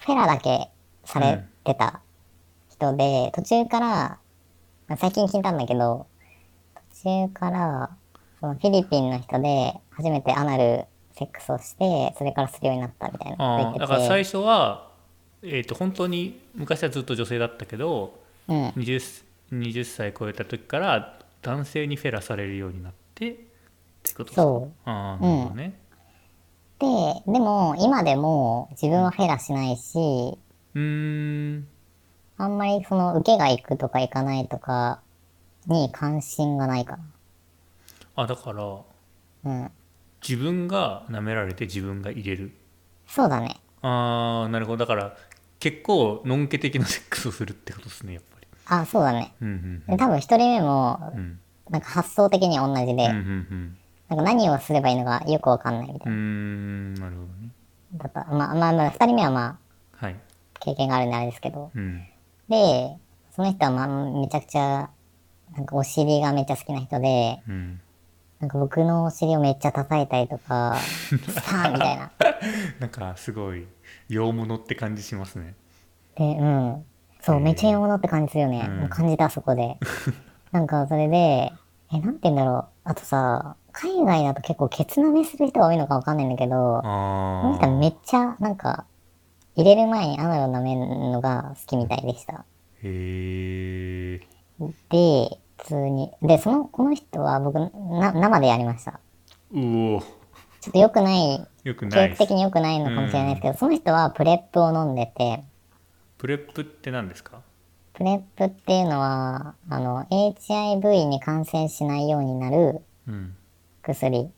[0.00, 0.70] フェラだけ
[1.04, 2.00] されてた
[2.70, 4.18] 人で、途中から、
[4.88, 6.06] まあ最近聞いたんだけど
[7.02, 7.90] 途中から
[8.40, 10.84] そのフィリピンの人で初めてアナル
[11.18, 14.88] セックスをしてそれからするようになったみたいなだから最初は、
[15.42, 23.34] えー、と本当に昔はずっと女性だったけどうん、20, 20歳超えた時から男性にフェラされるようになってっ
[24.02, 24.42] てことですか？
[24.42, 24.90] そう。
[24.90, 25.80] ああなるほどね、
[26.78, 26.86] で
[27.32, 30.38] でも今でも自分はフェラしないし
[30.74, 31.68] うーん。
[32.38, 35.00] あんまりその受けが行くとか行かないとか
[35.66, 36.98] に関心がないか
[38.14, 38.80] あだからな
[39.44, 39.70] うん。
[40.26, 42.52] 自分が舐められて自分が入れる。
[43.06, 43.60] そうだね。
[43.82, 44.78] ああなるほど。
[44.78, 45.16] だから
[45.60, 48.35] 結構のんけ的なセックスをするってことですねやっぱ。
[48.35, 48.35] り
[48.66, 49.34] あそうだね。
[49.40, 51.38] うんうんで多分一人目もうん。
[51.70, 53.76] なんか発想的には同じで、なん
[54.08, 57.00] か何をすればいいのかよくわかんないみたいうな。
[57.00, 57.50] なるほどね。
[57.94, 58.24] だった。
[58.32, 59.58] まあまあまあ、二人目はま
[60.00, 60.16] あはい。
[60.60, 61.70] 経験があるんであれですけど。
[61.74, 62.06] うん。
[62.48, 62.96] で、
[63.34, 64.90] その人はまあめちゃくちゃ、
[65.56, 67.80] なんかお尻がめっちゃ好きな人で、うん。
[68.38, 72.12] なんか僕のお尻をめっちゃ叩いたりとか、スパーンみたいな。
[72.78, 73.66] なんかすごい
[74.08, 75.54] 洋物って感じしますね。
[76.16, 76.84] で、うん。
[77.26, 78.68] そう、めっちゃいいものって感じするよね。
[78.82, 79.78] うん感じた、そこで。
[80.52, 81.52] なんか、それで、
[81.92, 82.64] え、なんて言うんだろう。
[82.84, 88.84] あとさ、海外だと結構ケツ舐めする人が多いのかわかんないんだけど、この人はめっちゃ、なんか、
[89.56, 92.34] 入れる前にアナルを舐めるのが好きみたいでした。
[92.34, 92.44] へ
[92.84, 94.20] え
[94.88, 96.12] で、普通に。
[96.22, 99.00] で、その、この人は僕、な、生でやりました。
[99.52, 100.00] うお
[100.60, 105.42] ちょっと良くない、よくないです教育的に良くないのかもしれないですけど、その人は PrEP を飲んでて、
[106.18, 107.42] PrEP って何ですか？
[107.94, 113.36] PrEP っていうのは、あの、HIV に感染しないようになるうん
[113.82, 114.30] 薬。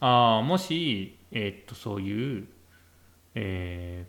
[0.00, 2.48] ああもしえーっとそういう
[3.34, 4.06] え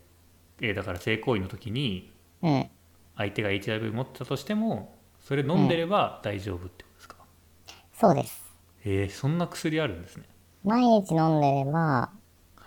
[0.59, 2.69] ーえーだから性行為の時にうん。
[3.15, 7.15] 相手が HIV 持ってたとしてもそれ飲んでれば大丈夫ってことですか、
[7.93, 8.43] そうです。
[8.85, 10.25] へえそんな薬あるんですね
[10.63, 12.11] 毎日飲んでれば、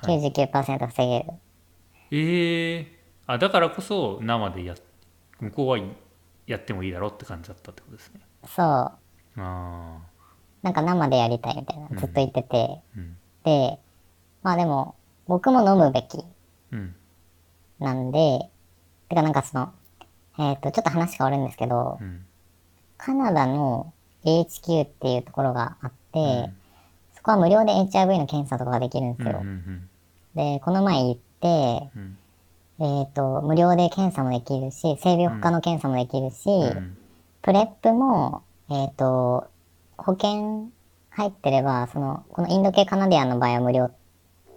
[0.02, 1.32] 99%防げる。
[2.10, 2.99] ええ
[3.32, 4.74] あだからこそ生でや
[5.38, 5.78] 向こうは
[6.46, 8.20] やってもいいだろうって感じだったってことですね。
[8.44, 8.66] そう。
[8.66, 8.96] あ
[9.36, 9.98] あ
[10.62, 12.80] なんか生でやりたいみたいな、ずっと言ってて。
[12.96, 13.16] うん。
[13.44, 13.78] で、
[14.42, 14.96] まあでも、
[15.28, 16.18] 僕も飲むべき
[16.72, 16.94] うん。
[17.78, 18.50] なんで、
[19.08, 19.72] てかなんかその、
[20.38, 22.26] えっ、と、ちょっと話変わるんですけど、うん。
[22.98, 23.92] カナダの
[24.24, 26.56] HQ っていうところがあって、うん。
[27.14, 29.40] そこは無料で HIV の検査とかができるんですうんうよ。
[29.40, 29.88] ん。
[30.34, 32.18] で、この前行って、うん
[32.80, 36.96] えっ、と、無料で検査もできるし、性病科の検査もできるし、うん。
[37.42, 39.46] プレップも、えっ、と、
[39.98, 40.70] 保険
[41.10, 43.90] 入ってれば、その、このインド系カナディアンの場合は無料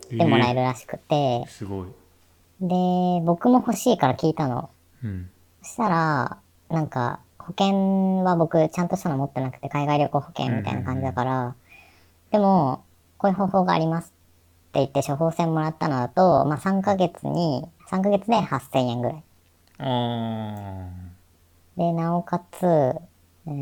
[0.10, 1.16] でもらえるらしくて。
[1.16, 1.88] えー、すごい。
[2.62, 2.76] で、
[3.26, 4.70] 僕も欲しいから聞いたの。
[5.04, 5.30] うん。
[5.62, 6.38] そしたら、
[6.70, 11.56] なんか、保険は僕ちゃんとしたの持ってなくて、海外旅行保険みたいな感じだから、
[12.32, 12.84] でも、
[13.18, 14.14] こういう方法があります
[14.70, 19.24] って言って処方箋もらったのだと、まあ3ヶ月に、3ヶ月で8000円ぐらい。
[19.80, 20.90] あ
[21.78, 23.54] で、なおかつ、えー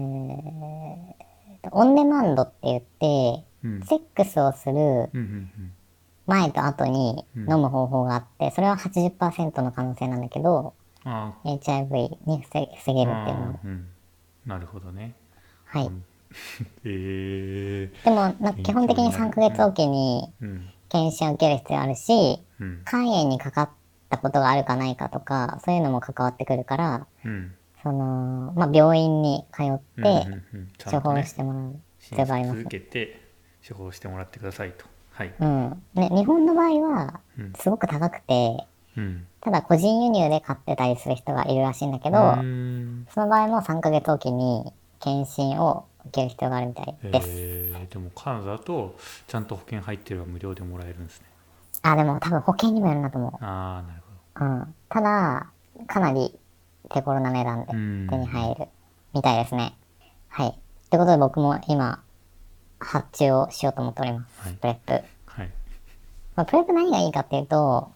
[1.63, 3.81] とオンデマンドって言って、ーうん。
[3.83, 5.09] セックスをする
[6.25, 10.73] 前と後に飲む方法があって、それは80%の可能性なんだけど、
[11.45, 13.87] HIV に防防げーるっていうのうん。
[14.45, 15.15] なるほどね。
[15.65, 15.91] はい。
[16.85, 20.69] ええでも、な基本的に3ヶ月おきにうん。
[20.89, 22.81] 検診を受ける必要あるし、うん。
[22.85, 23.69] 肝炎にかかっ
[24.11, 27.55] たことがあるかないかとか、そういうのも関わってくるから、うん。
[27.81, 30.27] その、まあ、病院に通って
[30.85, 32.67] 処方してもらう必診要があります察。
[32.67, 33.21] 受けて
[33.67, 34.85] 処方してもらってくださいと。
[35.13, 35.33] はい。
[35.39, 35.83] うん。
[35.95, 38.65] ね、日本の場合はうん、すごく高くて、
[38.97, 39.25] うん。
[39.39, 42.17] ただ個人輸入で買ってたりする人がいるらしいんだけど、
[43.13, 47.27] その場合も3ヶ月おきに検診を受ける必要があるみたいです。
[47.29, 48.97] えー、でもカナダだと
[49.27, 51.25] ちゃんと保険入ってれば無料でもらえるんですね。
[51.83, 54.00] あ、でも多分保険にもよるなと思ああなるほ
[54.41, 54.45] ど。
[54.45, 54.75] うん。
[54.89, 55.47] ただ、
[55.87, 56.37] かなり
[56.89, 57.75] 手頃な値段で手
[58.17, 58.67] に入る
[59.13, 59.73] みたいですね。
[60.27, 60.59] はい。
[60.89, 62.01] ということで僕も今、
[62.79, 64.47] 発注をしようと思っております。
[64.47, 64.93] はい PrEP。
[65.25, 65.49] はい
[66.35, 67.91] まあ、 PrEP 何がいいかっていうと、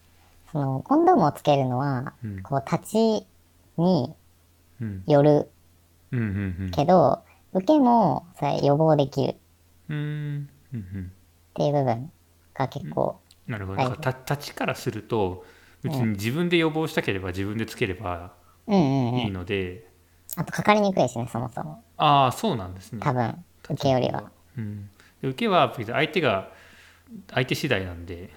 [0.52, 3.28] その、コンドームをつけるのは、うんこう、立ち
[3.78, 4.14] に
[4.82, 5.50] うんよる
[6.12, 9.36] うんうんうんけど、受けも、それ予防できるっ
[9.90, 11.12] うんうんうん
[11.54, 12.12] ていう部分
[12.54, 15.46] が結構、なるほど立ちからすると
[15.86, 18.34] 別に自分で予防したければ自分でつければ
[18.68, 19.20] うんうんうん。
[19.20, 19.88] いいので、
[20.36, 21.84] あと、かかりにくいしね、そもそも。
[21.98, 23.00] ああそうなんですね。
[23.02, 24.32] 多分、受けよりは。
[24.58, 24.90] うん、
[25.22, 26.50] で受けは別に相手が
[27.32, 28.30] 相手次第なんで。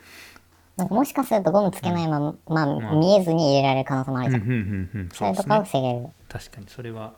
[0.76, 4.42] なんかもしかするとゴムつけないまま、まあ、ん見えずに入れられる可能性もあるじゃん。
[4.42, 5.08] うんうんうんうん。
[5.12, 6.06] それとかを防げる。
[6.28, 7.14] 確かにそれは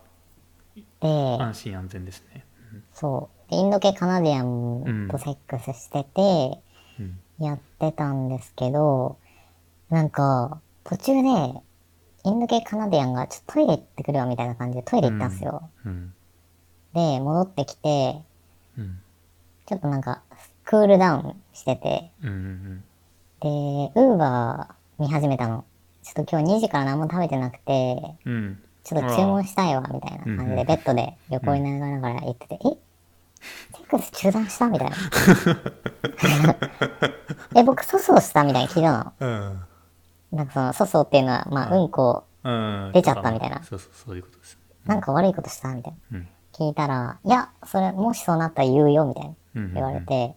[0.74, 2.44] で、安心安全ですね。
[2.94, 3.50] そう。
[3.50, 6.62] でインド系カナディアンとセックスしてて、
[7.00, 7.18] うん。
[7.44, 9.18] やってたんですけど、
[9.90, 11.60] なんか、途中で、
[12.24, 15.68] インド系カナディアンがちょっとトイレ行ってくるわみたいな感じでトイレ行ったんですよ。
[15.84, 16.12] うん。
[16.94, 18.22] で、戻ってきて、
[18.78, 19.00] うん。
[19.66, 20.22] ちょっとなんか、
[20.64, 22.84] クールダウンしてて、うんうん
[23.42, 25.64] で、ウーバー見始めたの。
[26.02, 28.32] ちょっと今日2時から何も食べてなくて、うん。
[28.32, 32.58] うんちょっと注文したいわ、みたいな感じで、うんうんベッドで横になりながら言ってて、え？
[33.76, 34.68] セックス中断した？
[34.68, 34.96] みたいな。
[37.60, 38.42] え、僕、粗相した？
[38.42, 39.12] みたいに聞いたの。
[39.20, 39.60] うん
[40.32, 42.90] なんかその、粗相っていうのは、まあ、うんこ、うん。
[42.94, 43.62] 出ちゃったみたいな。
[43.62, 44.58] そうそうそういうことです。
[44.86, 46.18] なんか悪いことしたみたいな。
[46.18, 46.28] うん。
[46.52, 49.34] 聞いたら、いや、それ、もしそうなったら言うよ、みたいな。
[49.74, 50.34] 言われて、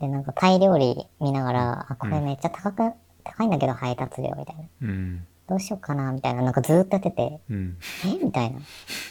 [0.00, 2.92] で、なんかタイ料理見ながら、あ、これめっちゃ高く、
[3.24, 4.64] 高いんだけど配達料、みたいな。
[4.82, 5.26] うん。
[5.48, 6.42] どうしようかな、みたいな。
[6.42, 7.76] なんかずーっとやってて、うん。
[8.04, 8.24] え？
[8.24, 8.60] みたいな。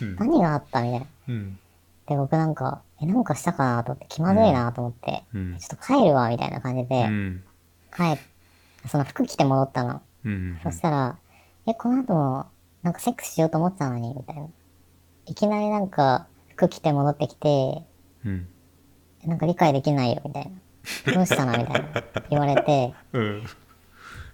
[0.02, 0.16] うん。
[0.18, 1.06] 何があったみたいな。
[1.30, 1.60] うん。
[2.08, 5.58] で、僕なんか、え、なんかしたかなと思って、気まずいなと思って、うん。
[5.58, 7.44] ちょっと帰るわ、みたいな感じうで、ん。
[7.96, 8.20] 帰
[8.88, 10.02] その服着て戻ったの。
[10.26, 11.18] うんそしたら、
[11.68, 12.46] え、この後も、
[12.84, 14.48] なんかセックスしようと思ってたのに、みたいな。
[15.28, 17.84] いきなりなんか、服着て戻ってきて、
[18.26, 18.48] うん
[19.26, 20.52] なんか理解できないよ、みたい
[21.08, 21.14] な。
[21.14, 21.58] どうしたの？
[21.58, 22.04] みたいな。
[22.30, 23.44] 言われて、うん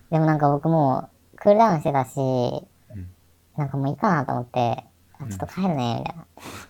[0.10, 2.66] でもなんか僕もう、クールダウンしてたし、ん
[3.56, 4.84] なんかもういいかなと思って、
[5.18, 6.04] あちょっと帰るね、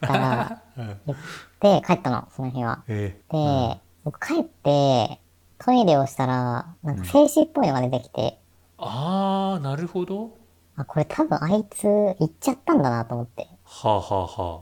[0.01, 0.45] みたいな。
[0.45, 0.61] から、
[1.07, 1.17] 言っ
[1.59, 2.83] て帰ったの、その日は。
[2.87, 5.19] えで、僕帰って、
[5.63, 8.39] トイレをしたら、なんか精子っぽいのが出てきて、
[8.77, 10.35] ああなるほど
[10.75, 13.47] あ、これ多分あいつ行っちゃったんだなと思って。
[13.63, 14.61] はあはあは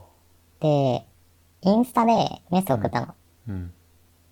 [0.60, 1.06] で、
[1.62, 2.12] インスタで
[2.50, 3.14] メッセージ送ったの。
[3.48, 3.72] うん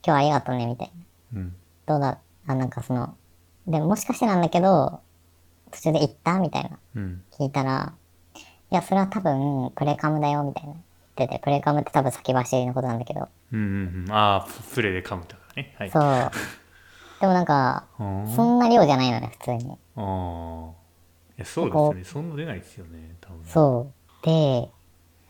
[0.07, 0.93] 今日ありがとうね、みたい
[1.33, 1.41] な。
[1.41, 2.19] うんどうだ？
[2.47, 3.15] あ、なんかその、
[3.67, 5.01] でももしかしてなんだけど、
[5.71, 6.39] 途中で行った？
[6.39, 6.79] みたいな。
[6.97, 7.95] うん聞いたら、
[8.71, 10.75] いや、それは多分、プレカムだよ、みたいな。
[11.17, 13.29] 言ってて、プレカムって多分先走りのことなんだけど。
[13.53, 15.75] うんうんうんああプレで噛むとかね。
[15.79, 15.91] はい。
[15.91, 16.31] そう。
[17.21, 19.79] でもなんか、あそんな量じゃないのね、普通に。
[19.97, 20.71] あ
[21.37, 22.21] いやそうですね。
[22.21, 23.45] そんな出ないですよね多分。
[23.45, 23.93] そ
[24.23, 24.27] う。
[24.27, 24.69] で、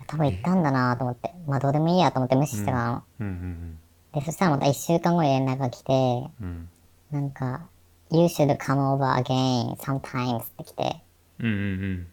[0.07, 1.35] 多分行ったんだなと思って。
[1.47, 3.03] まあどうでもいいやと思って無視してたの。
[3.21, 3.27] うん。
[3.27, 3.79] うん
[4.15, 5.93] で、そしたらまた一週間後に連絡が来て、
[6.41, 6.69] うん。
[7.11, 7.69] なんか、
[8.11, 11.03] You should come over again sometimes って来て、
[11.41, 11.57] うんうんう
[11.89, 12.07] ん。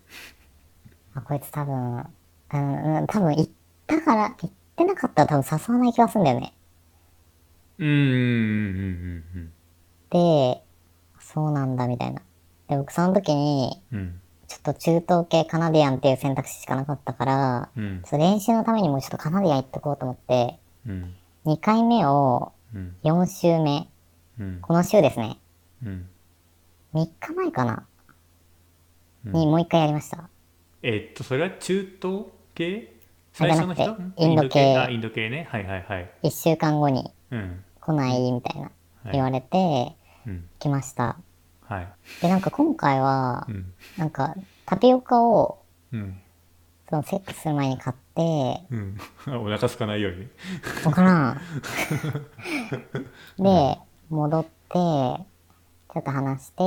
[1.16, 2.06] あ、こいつ多分、
[2.54, 3.50] うん、うん多分行っ
[3.88, 6.54] たから、行ってなかったら多分誘わない気がするんだよね。
[7.80, 9.52] うんうんうんうん
[10.12, 10.64] で、
[11.20, 12.22] そうなんだみたいな。
[12.70, 13.82] で、僕その時に、
[14.48, 18.02] ちょっと中東系カナディアンっていう選択肢しかなかったから、うん。
[18.14, 20.58] 練習のためにもうちょっとカナディアン行っとこうと思って、
[20.88, 21.14] うん。
[21.46, 22.96] 2回目をうん。
[23.04, 23.90] 4週目、
[24.40, 24.60] うん。
[24.62, 25.38] この週ですね。
[25.84, 26.08] うん。
[26.94, 27.86] 3日前かな、
[29.26, 30.30] にもう一回やりました。
[30.82, 32.94] えっとそれは中東系？
[33.34, 33.98] あ最初の人？
[34.18, 34.78] インド系。
[34.78, 35.48] あインド系ね。
[35.50, 36.10] はいはいはい。
[36.24, 37.12] 1週間後に。
[37.32, 38.72] うん来ないみたいな
[39.04, 39.96] はい言われて、
[40.26, 40.50] うん。
[40.58, 41.18] 来ました。
[41.62, 41.88] はい。
[42.20, 43.74] で、なんか今回はう、ん。
[43.98, 45.60] なんかタピオカを
[45.92, 46.20] うん。
[46.90, 48.98] そのセックスする前に買って、うん。
[49.40, 50.22] お腹空かないように。
[50.22, 50.28] ね
[50.86, 51.42] わからん。
[53.38, 55.20] で、戻って、ちょ
[56.00, 56.64] っと話して、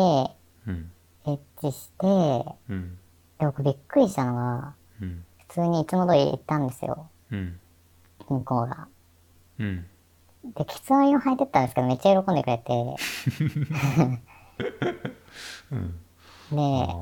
[0.69, 0.91] うん。
[1.27, 2.99] エッチして、うん。
[3.39, 5.25] で、僕びっくりしたのが、うん。
[5.49, 7.09] 普通にいつも通り行ったんですよ。
[7.33, 7.61] うん。
[8.29, 8.87] 向こうが。
[9.59, 9.87] うん
[10.57, 12.97] で、ケツアイを履いてったんですけど、めっちゃ喜んでくれて、
[15.71, 16.01] うん。
[16.51, 16.95] で、あ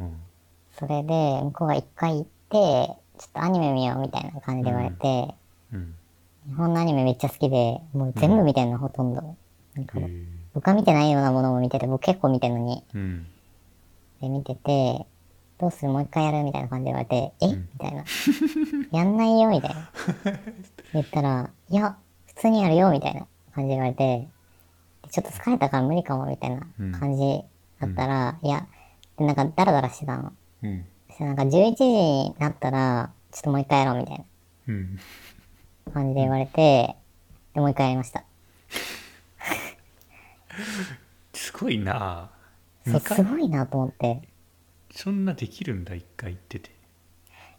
[0.00, 0.10] ー
[0.78, 5.34] それで、向こうが一回行って、ちょっとアニメ見ようみたいな感じで言われて、
[5.72, 5.94] うん。
[6.48, 9.36] 日本のアニメめっちゃ好きで、もう全部見てんの、ほとんど。
[9.74, 9.98] なんか
[10.54, 12.84] 僕が見てないようなものも見てて、僕結構見てんのに。
[12.94, 13.26] うん。
[14.20, 15.06] で、見てて、
[15.58, 17.46] どうするもう一回やるみたいな感じで言われて、え？
[17.48, 18.04] みたいな。
[18.92, 19.90] やんないよみたいな。
[20.92, 21.96] 言ったら、いや、
[22.36, 24.28] 普通にやるよみたいな感じで言われて、
[25.02, 26.60] でちょっと疲れたから無理かもみたいな
[26.98, 27.42] 感じ
[27.80, 28.66] だったら、いや、
[29.18, 30.32] でなんかダラダラしてたの。
[30.62, 30.84] うん
[31.18, 34.24] なんか11時になったら、ちょっともう一回やろうみたい
[34.68, 34.96] うん
[35.86, 36.94] な感じで言われて、
[37.54, 38.24] で、もう一回やりました。
[41.32, 42.30] すごいな
[42.86, 44.20] そう、すごいなと思って。
[44.90, 46.72] そんなできるんだ一回言っててい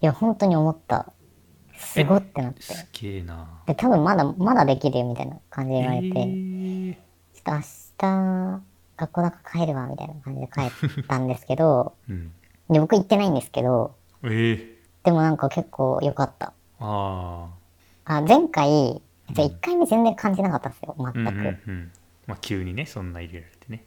[0.05, 1.11] や、本当に思った。
[1.77, 2.61] すごってなって。
[2.61, 3.47] すげえな。
[3.65, 6.11] で、多分まだ、まだできるよみたいな感じで言われて、え。
[6.11, 7.59] ーちょっと明
[7.97, 8.61] 日、
[8.97, 10.61] 学校だから帰るわみたいな感じで帰
[11.01, 12.31] ったんですけど、う ん
[12.69, 14.67] で、僕行ってないんですけど、えー、
[15.03, 16.53] でもなんか結構良かった。
[16.79, 17.49] あ
[18.05, 21.27] あ、前回、1回目全然感じなかったんですよ、全く。
[21.27, 21.91] あうんうんうん。
[22.25, 23.85] まあ急にねそんな入れられてね。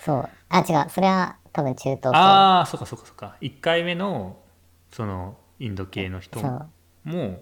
[0.00, 0.28] そう。
[0.48, 0.90] あ、違う。
[0.90, 2.08] それは多分中東系。
[2.14, 3.36] ああそうかそうかそうか。
[3.40, 4.36] 1回目の
[4.92, 6.46] そのインド系の人そ
[7.08, 7.40] もう。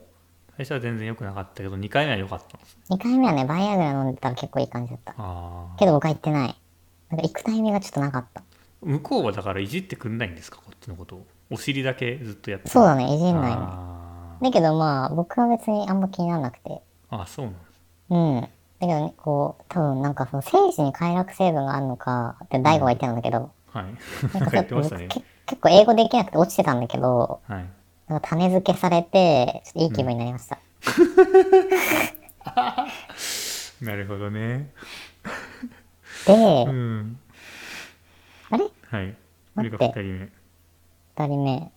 [0.57, 5.13] 最初は全然良くなかったけど2回目は良かったんですね2回目はね、バイアグラ飲んでたら結構いい感じだった。
[5.13, 6.57] ああけど僕は行ってない。
[7.11, 8.43] なんか行くタイミングがちょっとなかった。
[8.83, 13.57] 向こうはだからいじってくんないんですかこっちのことをお尻だけずっとやってそうだね、いじんないね。
[13.59, 16.71] あだけどまあ、僕は別にあんま気にならなくて。
[16.71, 17.71] ーあーそうなんです
[18.11, 18.41] うん。
[18.41, 18.49] だ
[18.81, 23.85] けどね、こう、多分なんかその精子に快楽成分があるのかって大悟が言ってたんだけど、はい
[24.39, 25.09] なんか 言ってましたね
[25.47, 27.67] 結構英語できなくて落ちてたんだけど、はい
[28.23, 30.59] 種付けされて、ちょっといい気分になりました。
[33.83, 34.71] なるほどね。
[36.27, 37.19] で、うん。
[38.51, 38.65] あれ？
[38.91, 39.15] はい。
[39.55, 39.89] 待って。
[39.89, 40.33] 2人目。
[41.17, 41.71] 二人目。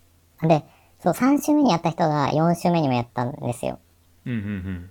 [0.48, 0.64] で、
[1.04, 3.80] そう、3週目にやった人が4週目にもやったんですよ。
[4.26, 4.90] うんうん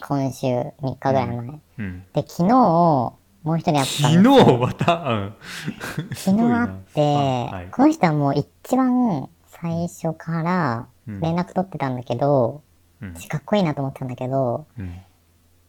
[0.00, 1.36] 今週3日ぐらい前。
[1.36, 2.02] うんうん。
[2.14, 4.28] で、昨日、もう一人やったんです昨日？
[4.58, 4.94] また？
[4.94, 5.34] うん。
[6.14, 7.18] す 昨日あって、あ
[7.56, 7.68] はい。
[7.70, 9.28] この人はもう一番
[9.62, 11.20] 最初からうん。
[11.20, 12.62] 連絡取ってたんだけど、
[13.00, 13.14] うん。
[13.14, 15.00] かっこいいなと思ってたんだけど、うん。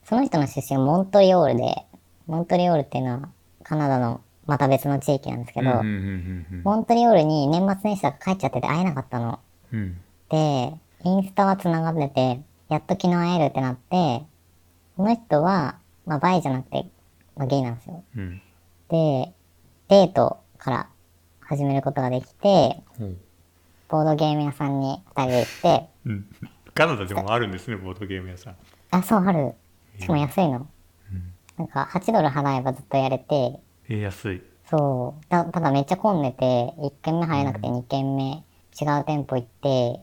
[0.04, 1.86] その人の出身がモントリオールで、
[2.28, 3.30] モントリオールっていうのは
[3.64, 5.84] カナダのまた別の地域なんですけど、
[6.64, 9.40] モントリオールに年末年始だから帰っちゃってて会えなかったの。
[9.72, 10.02] うん。
[10.30, 10.74] で、
[11.04, 14.24] インスタは繋がってて、やっと昨日会えるってなって、
[14.98, 16.86] この人は、まあバイじゃなくて、
[17.36, 18.04] まあゲイなんですよ。
[18.16, 18.42] うん。
[18.90, 19.34] で、
[19.88, 20.90] デートから
[21.40, 23.18] 始めることができて、ほう
[23.94, 26.26] ボードゲーム屋さんに二人で行って、うん。
[26.74, 28.56] カナダでもあるんですねボードゲーム屋さん。
[28.90, 29.54] あ、そう、ある。
[30.00, 30.68] しかも安いの。
[31.60, 34.42] なんか8ドル払えばずっとやれて、えー安い。
[34.68, 35.26] そう。
[35.28, 38.44] たただめっちゃ混んでて、1軒目入れなくて2軒目
[38.82, 40.00] 違う店舗行って、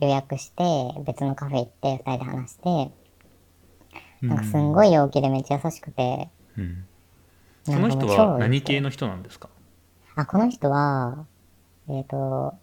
[0.00, 0.64] 予約して、
[1.06, 2.90] 別のカフェ行って、2人で話して、
[4.22, 6.28] なんかすんごい陽気でめっちゃ優しくて、
[6.58, 6.84] うん。
[7.66, 9.48] なその人は何系の人なんですか？
[10.16, 11.24] あ、この人は、
[11.88, 12.54] えっ、と、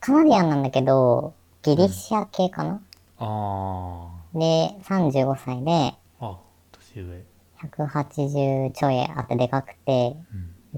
[0.00, 2.80] カナディアンなんだけど、ギリシャ系かな、
[3.18, 6.38] あで、35歳で、ああ
[6.72, 7.24] 年上。
[7.60, 10.16] 180ちょいあってでかくて、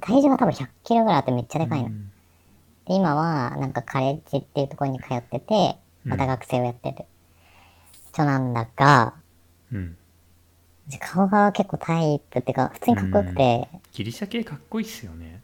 [0.00, 1.88] 体重が多分100キロぐらいあってめっちゃでかいの。
[1.88, 2.10] うん。
[2.86, 7.04] で、今はなんかカレッジっていうところに通ってて、また学生をやってる。
[8.12, 9.14] 人なんだが、
[9.72, 9.96] うん。
[10.98, 15.40] 顔が結構タイプっていうか、普通にかっこよくて、ギリシャ系かっこいいっすよね。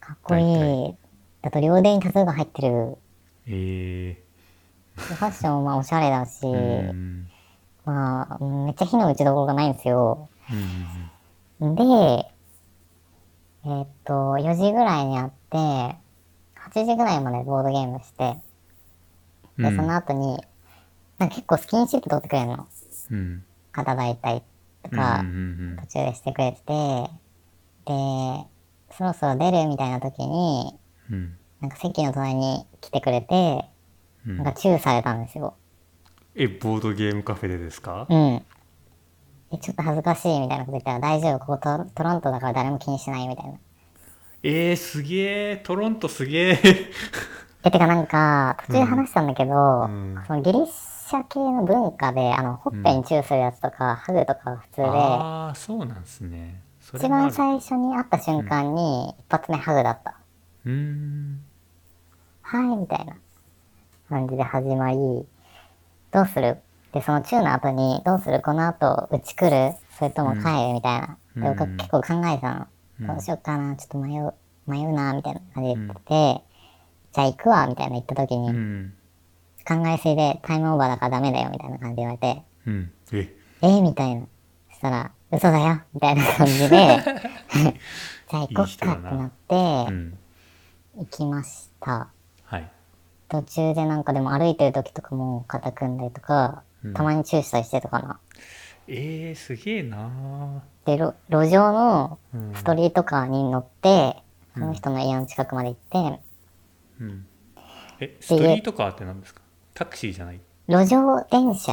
[0.00, 0.42] かっこい
[0.90, 0.94] い。
[1.42, 2.98] あと両腕にタトゥーが入ってる。
[3.46, 4.22] え
[4.96, 7.28] ファッションもまあおしゃれだし、えうん。
[7.84, 10.28] まあ、めっちゃ火の打ちどころがないんですよ。
[11.60, 11.82] うんで、
[13.64, 15.56] えーっと、4時ぐらいに会って、
[16.54, 18.36] 8時ぐらいまでボードゲームして、
[19.58, 19.76] で、うん。
[19.76, 20.42] その後に、
[21.18, 22.66] なんか結構スキンシップ取ってくれるの。
[23.10, 24.44] うん肩抱いたりと
[24.90, 25.76] うんかう、ん。
[25.80, 26.64] 途中でしてくれてて、
[27.84, 27.92] で、
[28.96, 30.78] そろそろ出るみたいな時に、
[31.10, 33.64] うんうんなんか席の隣に来てくれて、
[34.26, 34.36] うん。
[34.38, 35.54] なんかチューされたんですよ。
[36.34, 38.06] えボードゲームカフェでですか？
[38.08, 38.18] うん。
[39.52, 43.58] え、ちょっと恥ずかしいみたいなこと言ったら大丈夫、ここトトロントだから誰も気にしないみたいな。
[44.42, 45.56] えー、すげえ。
[45.58, 46.58] トロントすげえ。
[47.62, 50.22] え、てかなんか、途中で話したんだけど、うん。
[50.26, 56.62] そのギリシャ系の文化で、あの、ほっぺにチューするやつとか、ハグとかが普通で、ああそうなんですね。
[56.94, 60.14] 一番最初に会った瞬間に、一発目ハグだった。
[60.64, 61.40] うーん
[62.50, 63.16] はい、みたいな
[64.08, 64.96] 感じで始まり、
[66.10, 66.58] どうする？
[66.92, 68.42] で、そのチューの後に、どうする？
[68.42, 69.74] この後、うち来る？
[69.96, 70.72] それとも帰る？
[70.72, 71.16] みたいな。
[71.36, 72.66] で僕結構考えてたの。
[73.02, 73.06] うん。
[73.06, 74.34] どうしようかな、ちょっと迷う、
[74.66, 76.42] 迷うな、みたいな感じで言ってて、
[77.12, 78.94] じゃあ行くわ、みたいな言った時に、うん。
[79.64, 82.90] 考えすぎでタイムオーバーだからダメだよ、みたいな感じで言われて、うん。
[83.12, 83.36] え？
[83.62, 83.66] え？
[83.68, 84.26] ー、みたいな。
[84.70, 86.68] そしたら、嘘だよ、みたいな感じで、
[88.28, 89.54] じゃあ行こっかってなって
[89.92, 90.18] う、ん。
[90.96, 92.08] 行きました。
[93.36, 96.94] はい途中でなんかでも歩いてる時とかも肩組んだりとか、うん。
[96.94, 98.18] たまにチューしたりしてたかな。
[98.88, 100.62] えー、すげえな。
[100.84, 102.54] で、路路上のうん。
[102.54, 104.16] ストリートカーに乗って、
[104.54, 106.20] その人の家の近くまで行って、
[107.00, 107.26] うん。
[108.00, 109.42] えストリートカーって何ですか？
[109.74, 110.40] タクシーじゃない？
[110.66, 111.72] 路上電車。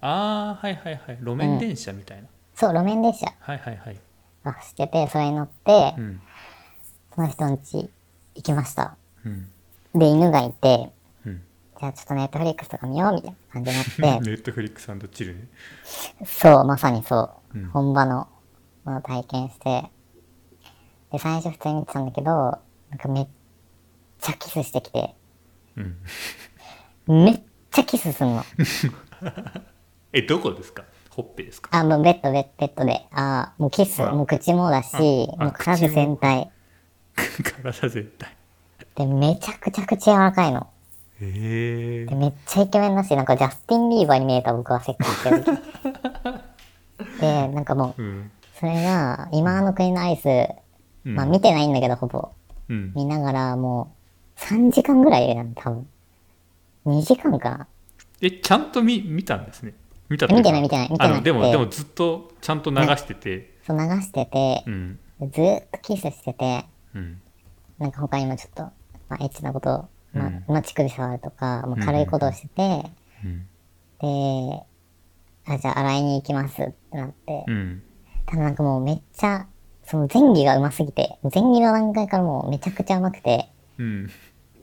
[0.00, 1.18] ああはいはいはい。
[1.20, 3.26] 路面電車みたいな、そう、路面電車。
[3.40, 4.00] はいはいはい。
[4.44, 6.20] が走ってて、それに乗ってう、ん。
[7.14, 7.90] その人の家
[8.36, 8.96] 行きました。
[9.24, 9.48] うん
[9.94, 10.90] で、犬がいて、
[11.26, 11.42] うん。
[11.80, 15.48] じゃあちょっとネットフリックスとか見ようみたいな感じになって、 ネットフリックスチルね。
[16.24, 17.58] そう、まさにそう。
[17.58, 17.70] うん。
[17.70, 18.28] 本場の
[18.84, 19.90] ものを体験して、
[21.12, 22.30] で、最初普通に見てたんだけど、
[22.90, 23.28] なんかめっ
[24.20, 25.14] ちゃキスしてきて、
[25.76, 27.24] うん。
[27.24, 28.44] めっちゃキスすんの。
[30.12, 30.84] えどこですか？
[31.10, 31.70] ほっぺですか？
[31.78, 33.06] あ、もうベッド、ベッベッドで。
[33.12, 36.50] あもうキス、あもう口もだし、あもう体全体。
[37.62, 38.36] 体全体
[38.98, 40.66] で、めちゃくちゃ口柔らかいの。
[41.20, 45.60] へえで、めっちゃイケメンだし、なんかジャスティン・ビーバーに見えた僕はセックスしてる時。
[47.20, 48.30] で、なんかもう、うん。
[48.58, 50.26] それが、今の国のアイス、
[51.04, 51.14] うん。
[51.14, 52.30] まあ見てないんだけど、ほぼ。
[52.68, 52.92] うん。
[52.96, 53.94] 見ながら、も
[54.36, 55.86] う、3時間ぐらいなの、多分。
[56.86, 57.66] 2時間かな。
[58.20, 59.74] えちゃんと見見たんですね。
[60.08, 64.64] 見た見てない見てない見てなくてあのでもでもずっとちゃんと流してて、そう流してて。
[64.66, 64.98] う、ん。
[65.20, 67.20] でずーっとキスしてて、うん。
[67.78, 68.72] なんか他にもちょっと、
[69.08, 72.90] まあ、エッチなことを、まあうん、まあ、乳首触るとか、まあ、軽いことをしてて、
[73.24, 73.46] うん。
[74.00, 74.62] で、
[75.46, 77.82] あ、じゃあ洗いに行きますってなって、うん。
[78.26, 79.46] ただなんかもうめっちゃ、
[79.84, 83.48] その前儀が上手すぎて、前儀の段階からもうめちゃくちゃ上手くて、
[83.78, 84.10] うん。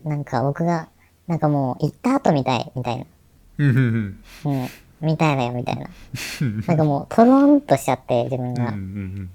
[0.03, 0.89] なんか僕が、
[1.27, 3.05] なんかもう行った後みたい、みたいな。
[3.57, 4.19] うん。
[5.01, 5.89] みたいだよ、みたいな。
[6.67, 8.71] なんかもう、とろんとしちゃって、自分が。
[8.71, 9.29] ん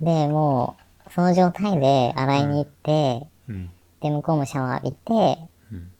[0.00, 0.76] で、も
[1.06, 3.70] う、その状態で洗いに行って、うん
[4.04, 5.90] で、向こうもシャワー浴びて、うん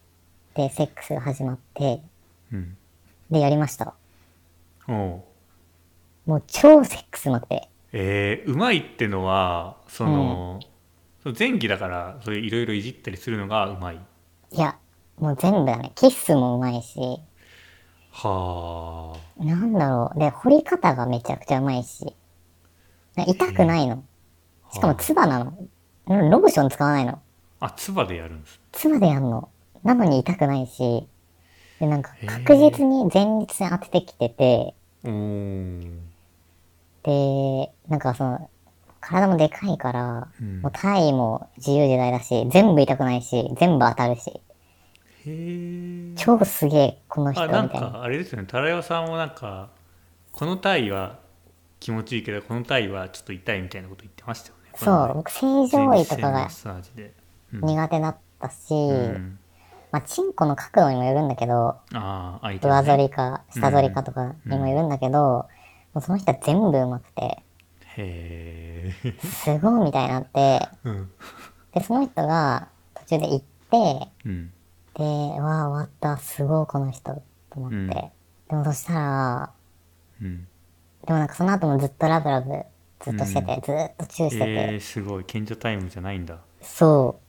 [0.54, 2.02] で、セックスが始まって、
[2.52, 2.76] うん
[3.30, 3.94] で、やりました。
[4.86, 5.22] おう
[6.26, 7.70] もう超セックスうまくて。
[7.92, 10.60] えー、うまいってのはその、
[11.22, 14.00] その前期だからそういういろいろいじったりするのがうまい
[14.50, 14.76] いや、
[15.18, 15.92] もう全部だね。
[15.94, 17.00] キッスもうまいし、
[18.10, 20.18] はあなんだろう。
[20.18, 22.14] で、掘り方がめちゃくちゃうまいし、
[23.16, 24.04] 痛くないの。
[24.74, 25.56] しかも、唾なの。
[26.06, 27.22] うんローション使わないの。
[27.64, 28.60] あ唾でやるんです。
[28.72, 29.48] 唾でやんの。
[29.82, 31.06] なのに痛くないし、
[31.80, 35.98] で、なんか確実に前立腺当ててきてて、おー。
[37.04, 38.50] で、なんかその、
[39.00, 40.60] 体もでかいから、うん。
[40.62, 44.40] もう体位も自由自在だし、全部痛くないし、全部当たるし、へ
[45.26, 47.90] え超すげえ、この人、あなんみたいな。
[47.90, 48.46] かあれですよね。
[48.46, 49.70] タラヤさんもなんか
[50.32, 51.18] この体位は
[51.80, 54.70] 気持ちいいけどこの体位はちょっと痛いみたいなこと言ってましたよね。
[54.76, 56.48] そう、僕正常位とかが
[57.62, 59.38] 苦手だったし、うん。
[59.92, 62.58] まあ、チンコの角度にもよるんだけど、ああね。
[62.60, 65.48] 上反りか下反りかとかにもよるんだけど、も
[65.96, 67.42] うその人は全部上手くて、
[67.96, 71.10] へえすごいみたいになって、うん。
[71.72, 74.52] で、その人が途中で行って、うん。
[74.94, 75.04] で、
[75.40, 77.22] わあ、終わった、すごいこの人、と
[77.54, 77.76] 思って。
[77.76, 77.88] うん。
[77.88, 78.10] で
[78.50, 79.50] もそしたら、
[80.20, 80.48] うん。
[81.06, 82.50] でもなんかその後もずっとラブラブ
[83.00, 85.24] ずっとしてて、ずっとチューしてて、えー、すごい。
[85.24, 86.38] 賢者タイムじゃないんだ。
[86.60, 87.20] そ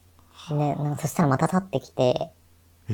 [0.54, 0.58] う。
[0.58, 2.30] で、なんかそしたらまた立ってきて、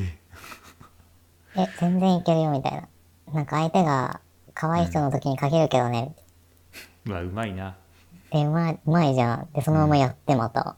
[1.54, 2.88] え、全然いけるよみたいな。
[3.32, 4.20] なんか相手が
[4.54, 6.14] 可愛い人の時にかけるけどね、
[7.06, 7.76] うわうまいな
[8.30, 9.48] で、うまい、うまいじゃん。
[9.52, 10.76] で、そのままやってまた。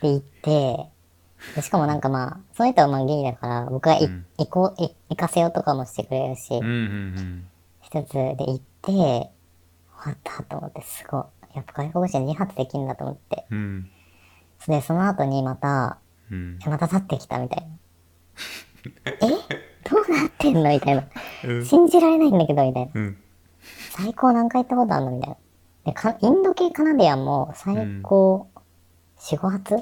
[0.00, 0.88] で、行って、
[1.54, 7.48] でしかもなんかまあ、その人はまあゲイだから、僕がい、うん行こう、い行かせようとかもしてくれるし、うんうん
[7.82, 11.22] 一つで行って、終わったと思って、すごい。
[11.54, 13.46] やっぱ外国人は2発できるんだと思って。
[13.50, 13.90] うんうん
[14.68, 15.98] で、その後にまた、
[16.30, 16.58] うん。
[16.64, 17.66] えまた立ってきたみたいな。
[19.06, 19.18] え？
[19.20, 20.70] どうなってんの？
[20.70, 21.04] みたいな。
[21.44, 21.64] うん。
[21.64, 22.90] 信じられないんだけど、みたいな。
[22.94, 23.16] うん。
[23.90, 25.10] 最高何回行ったことあるの？
[25.12, 25.36] みたいな。
[25.84, 28.48] でかインド系カナディアンも最高。
[29.18, 29.76] 4、5発？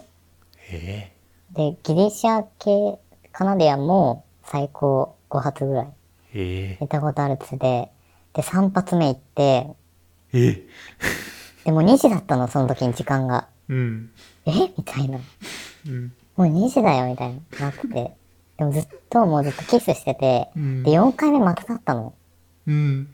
[0.70, 1.12] え。
[1.52, 2.98] で、ギリシャ系
[3.32, 5.84] カナディアンも最高5発ぐらい。
[5.86, 5.90] ー、
[6.74, 6.76] え。
[6.80, 7.90] 行ったことあるっつって、
[8.32, 10.66] で、3発目行って、ー、え？
[11.64, 13.46] でも2時だったの、その時に時間が。
[13.68, 14.10] うん
[14.46, 14.52] え？
[14.76, 15.18] みたいな。
[15.86, 17.66] うんもう2時だよ、みたいな。
[17.66, 17.88] なって。
[18.56, 22.14] でもずっと、もうずっとキスしてて、うんで、4回目また立ったの。
[22.66, 23.08] うん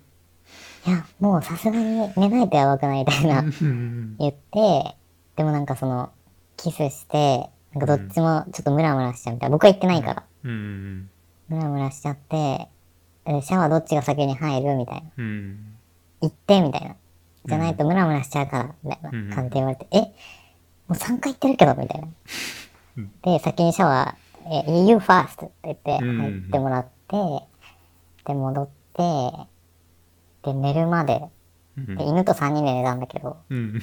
[0.87, 4.95] いや、もうさすがに寝ないとやばくないみたいなうん言って、
[5.35, 6.11] でもなんかその、
[6.57, 9.57] キスして、なんかどっちもちょっとムラムラしちゃうみたいな。
[9.57, 10.25] 僕は言ってないから。
[10.45, 11.11] うん
[11.49, 12.69] ムラムラしちゃって、
[13.25, 15.11] えシャワーどっちが先に入るみたいな。
[15.17, 15.75] うん
[16.21, 16.95] 行って、みたいな。
[17.47, 19.99] じゃないとムラムラしちゃうから、みたいなうん感じで言われて、え？
[20.01, 20.07] も
[20.91, 22.09] う3回行ってるけど、みたいな。
[23.23, 27.17] で、先にシャワー、え、you first って言ってうん入ってもらって、
[28.25, 29.47] で、戻って、
[30.45, 31.23] で、寝るまで、
[31.77, 33.81] うんで犬と3人で寝たんだけど、うん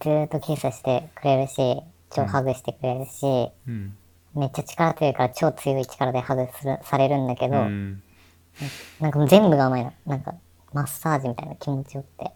[0.00, 1.80] ずーっとキスしてくれるし、
[2.10, 3.96] 超ハグしてくれるし、うん
[4.34, 8.02] めっちゃ力強いから超強い力でハグするされるんだけど、うん
[9.00, 9.92] なんかもう全部が甘いの。
[10.06, 10.34] なんか、
[10.72, 12.32] マッサージみたいな気持ちよくて。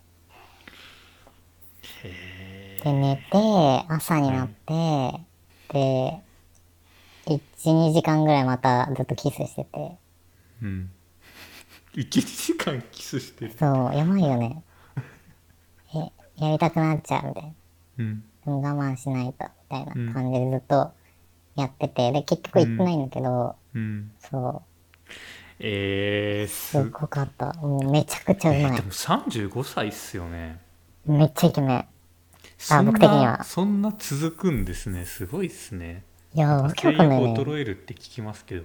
[2.87, 5.21] で、寝て、朝になって、
[5.73, 6.23] で、
[7.27, 9.97] 1、2時間ぐらいまたずっとキスしてて。
[10.63, 10.91] うん
[11.97, 14.63] 1時間キスしてるそう、やばいよね。
[15.95, 17.53] え、やりたくなっちゃうみたいな。
[17.99, 20.93] うんでも我慢しないと、みたいな感じでずっと
[21.57, 24.63] やってて、で、結局行ってないんだけど、うんそ
[25.59, 27.53] えー、すすごかった。
[27.55, 28.83] もうめちゃくちゃうまいで。
[28.83, 30.61] も35歳っすよね
[31.05, 31.87] めっちゃイケメン。
[32.59, 33.45] そんな僕的には。
[33.45, 35.05] そんな続くんですね。
[35.05, 36.05] すごいっすね。
[36.35, 37.29] いやー、わけわ性かんないね。
[37.31, 38.65] 欲衰えるって聞きますけど。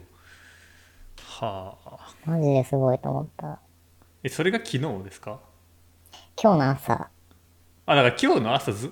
[1.40, 2.14] はあ。
[2.26, 3.60] マジですごいと思った。
[4.24, 5.40] えそれが昨日ですか？
[6.42, 7.10] 今日の朝、
[7.86, 8.92] あだから今日の朝ず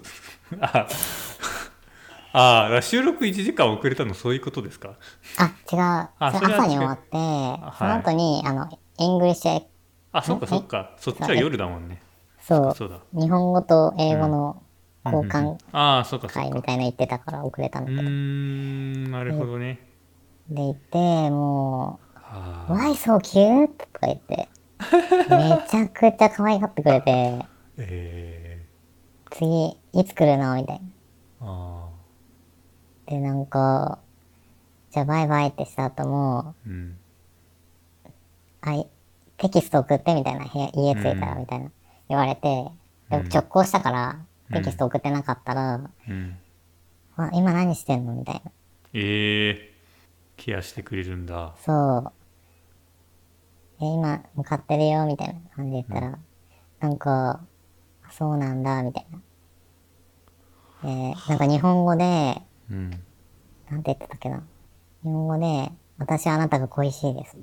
[2.31, 4.95] ああ収録1時間遅れたのそういうことですか？
[5.37, 6.09] あ、違う。
[6.19, 7.77] あそれ朝に終わって、はい。
[7.77, 9.63] その後に、あの、English、
[10.11, 10.91] あそっかそっか。
[10.97, 12.01] そっちは夜だもんね。
[12.41, 12.99] そう、そうだ。
[13.13, 14.61] 日本語と英語の
[15.05, 15.57] 交換
[16.27, 18.01] 会みたいな言ってたから遅れたんうだけど。
[18.03, 19.79] ーんなるほどね。
[20.49, 20.97] で、行って、
[21.29, 23.67] もう、はあ Why so cute?
[23.67, 24.49] とか言って、
[25.29, 27.45] めちゃくちゃ可愛がってくれて、
[27.77, 28.65] え
[29.31, 30.55] 次、いつ来るの？
[30.55, 30.81] みたい
[31.41, 31.89] な。
[33.07, 33.99] で、なんか、
[34.91, 36.97] じゃあバイバイってした後も、あうん。
[38.61, 38.87] あい、
[39.37, 41.71] テキスト送ってみたいな、部屋家着いたらみたいな
[42.09, 42.65] 言われて、
[43.09, 44.19] でも直行したから、
[44.53, 45.75] テキスト送ってなかったら、
[46.07, 46.37] うん
[47.17, 48.51] あ今何してんのみたいな。
[48.93, 49.73] ええ
[50.37, 52.11] ケアしてくれるんだそう。
[53.81, 56.17] え、今向かってるよ、みたいな感じで言ったら、
[56.79, 57.41] なんか、
[58.03, 59.19] あそうなんだ、みたいな。
[60.85, 62.41] えーなんか日本語で、
[62.71, 62.89] うん
[63.69, 64.37] なんて言ってたっけな。
[65.03, 67.35] 日本語で、私はあなたが恋しいです。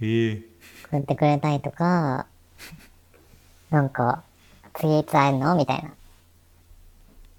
[0.00, 0.42] ええ
[0.90, 2.26] 送ってくれたりとか、
[3.70, 4.24] なんか、
[4.74, 5.54] 次いつ会えるの？
[5.54, 5.92] みたいな。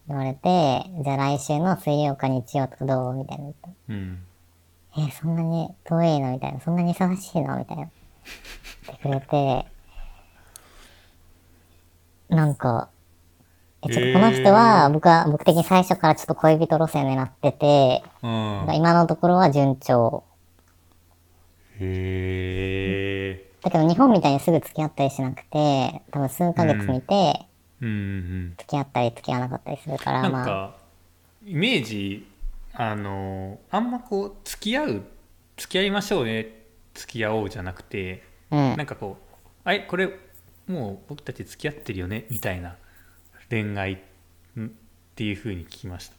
[0.07, 3.53] 言われて、じゃあ来週の水曜か日曜とかどうみたいな。
[3.89, 4.23] うん
[4.95, 6.59] え、そんなに遠いのみたいな。
[6.59, 7.89] そんなに忙しいのみたいな。
[8.85, 9.65] 言ってくれて、
[12.29, 12.89] なんか、
[13.81, 20.23] え、ちょっとこの人は、僕は、僕的に最初からちょっと恋人路線になってて、うん今のところは順調。
[21.79, 27.15] へえだけど日本みたいにすぐ付き合ったりしなくて、多分数ヶ月見て、
[27.47, 27.52] うん
[27.85, 30.75] うん付き合ったり付き合わなかったりするから、まあ、なんか
[31.45, 32.27] イメージ
[32.73, 35.01] あのあんまこう付き合う
[35.57, 36.63] 付き合いましょうね
[36.93, 38.77] 付き合おうじゃなくてうん。
[38.77, 40.09] なんかこうあれこれ
[40.67, 42.75] もう僕たち付き合ってるよねみたいな
[43.49, 43.93] 恋愛
[44.59, 44.69] んっ
[45.15, 46.15] ていう風に聞きました。
[46.15, 46.17] っ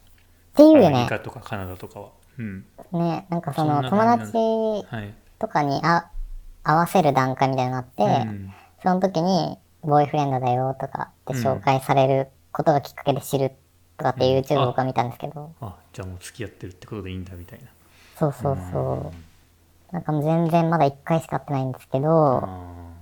[0.55, 0.87] ていうよね。
[0.87, 2.09] アメリカとかカナダとかは。
[2.37, 2.65] うん。
[2.93, 4.37] ね、なんかその友達
[4.95, 5.13] はい。
[5.39, 6.09] とかにあ
[6.63, 8.53] 合わせる段階みたいなのがあって、うん。
[8.83, 13.51] その時にボーイフレンドだよとかって紹介されることがきっかけで知る
[13.97, 17.65] とかって YouTube を僕は見たんですけど、あじゃあもう付き合ってるってことでいいんだみたいな。
[18.17, 19.93] そうそうそう。
[19.93, 22.95] なんかもう全然まだ1回しか会ってないんですけど、あ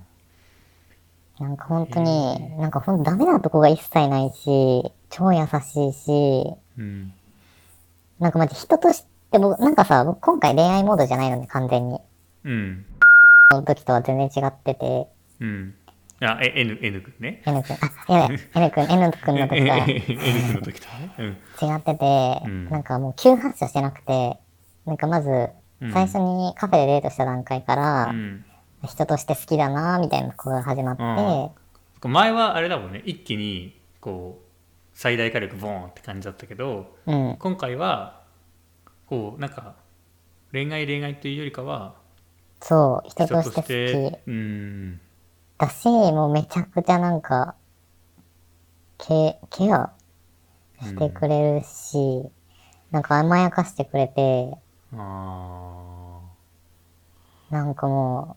[1.40, 7.12] なんか本当に、なんかほんとダメなとこが一切ないし、超優しいし、ーうん。
[8.20, 11.98] なんかマジ人として僕、なんかさ、僕今回恋愛モードじゃないのね、完全に。
[12.44, 12.86] うん。
[13.50, 15.08] その時とは全然違ってて、
[15.40, 15.74] うん
[16.20, 17.42] あえ N, N 君ね。
[17.44, 17.76] N 君、
[18.08, 21.14] あ、やばい、 N 君、N 君の時とは N 君の時とね。
[21.18, 21.26] うん。
[21.26, 22.70] 違ってて、うん。
[22.70, 24.38] なんかもう急発射してなくて、
[24.86, 25.50] なんかまず、
[25.92, 28.44] 最初にカフェでデートした段階から、うん。
[28.86, 32.12] 人として好きだなみたいなところが始まって、うん。
[32.12, 33.02] 前はあれだもんね。
[33.04, 34.44] 一気にこう
[34.92, 38.20] 最大火力ボーンって感じだったけどうん、今回は
[39.06, 39.74] こうなんか
[40.52, 41.94] 恋愛恋愛というよりかは
[42.60, 44.18] そう、人人ととして好き。
[44.26, 45.00] うん
[45.58, 47.54] だし、もうめちゃくちゃなんか、
[48.98, 49.92] ケケア
[50.82, 52.28] してくれるし、
[52.90, 54.56] なんか甘やかしてくれて、
[54.92, 56.20] あ
[57.50, 58.36] なんかも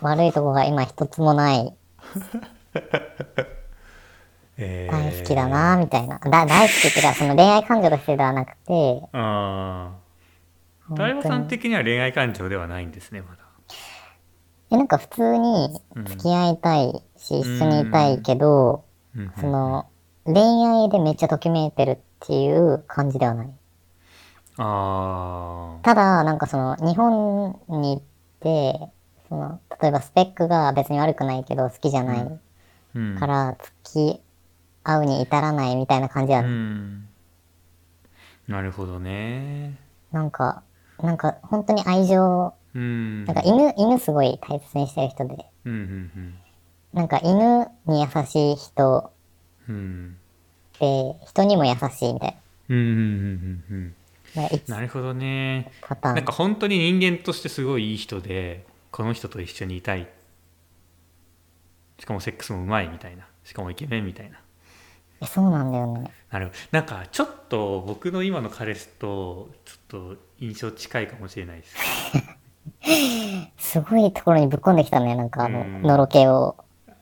[0.00, 2.42] う、悪いとこが今一つもない、ー
[4.58, 4.92] えー。
[4.92, 6.18] 大好きだなみたいな。
[6.18, 10.02] だ大好きっていうか、その恋愛感情としてではなくて、ああ
[10.90, 13.41] 大場さん的には恋愛感情ではないんですねまだ
[14.72, 15.68] えなんか普通に
[16.04, 18.84] 付き合いたいし、一緒にいたいけど、
[19.16, 19.32] うん。
[19.36, 19.86] その、
[20.24, 23.54] 恋愛でめっちゃときめいてるっていう感じではない。
[24.58, 28.02] あただ、なんかその、日本に行っ
[28.40, 28.88] て、
[29.28, 32.40] その、例えばスペックが別に悪くないけど好きじゃない
[33.20, 34.20] から、付き
[34.84, 37.08] 合うに至らないみたいな感じは、うん。
[38.48, 39.76] なるほどね。
[40.12, 40.62] なんか、
[41.02, 43.24] なんか本当に愛情、うん。
[43.24, 46.34] なんか犬、犬すごい大切にしてる人で、うんうん
[46.92, 49.10] なんか犬に優しい人
[49.66, 50.16] うんうん
[50.78, 52.36] で、人にも優しいみたい
[52.68, 53.94] うんうんうんうんうん。
[54.68, 54.80] な。
[54.80, 55.70] るほどね。
[55.82, 56.14] パターン。
[56.16, 60.08] なんか本当に人間としてすごいいい人でこの人と一緒にいたい。
[61.98, 63.26] しかもセックスもうまいみたいな。
[63.44, 64.38] しかもイケメンみたいな。
[65.22, 66.10] えそうなんだよね。
[66.30, 71.76] なるなんかちょっと僕の今の彼氏とちょっと印象近いかもしれないです
[73.58, 76.56] すごいところにぶっ込んできたね、なんかあの、うんのろけを。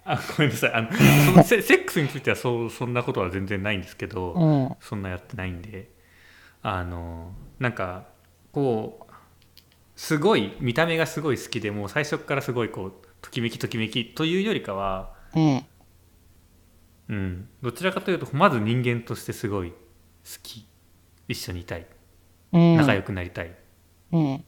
[0.04, 4.76] あごめんなさいあのそのセセックスについてはそう そんなことは全然ないんですけど、うん。
[4.80, 5.90] そんなやってないんで
[6.62, 8.06] あのなんか
[8.52, 9.12] こう
[9.94, 15.66] すごい見た目がすごい好きでもう最初からすごいこうときめきときめきというよりかは、うん。
[17.08, 19.76] うん、どちらかというとまず人間としてすごい好
[20.42, 20.66] き
[21.28, 21.86] 一緒にいたい
[22.52, 22.76] うん。
[22.76, 23.50] 仲良くなりたいっ
[24.12, 24.44] うん。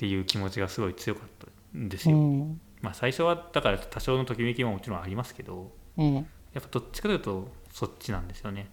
[0.00, 1.28] ていう気持ちがすごい強かっ
[1.72, 2.16] たんですうよ。
[2.16, 2.58] ん。
[2.80, 6.14] まあ最初はだから多少のときめきももちろんありますけどうん。
[6.14, 6.24] やっ
[6.54, 8.70] ぱどっちかというとそっちなんですよね。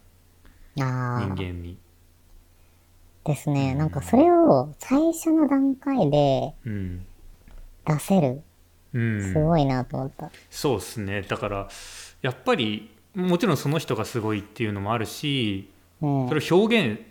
[0.77, 1.77] 人間に。
[3.25, 3.75] ですね。
[3.75, 7.05] なんかそれを最初の段階でうん
[7.85, 8.41] 出せる。
[8.93, 10.31] うん、すごいなと思った。
[10.49, 11.67] そうですねだから
[12.21, 15.69] やっぱりもちろんその人がすごいっていうのもあるし
[16.01, 16.35] うんそ。
[16.35, 17.01] れを表現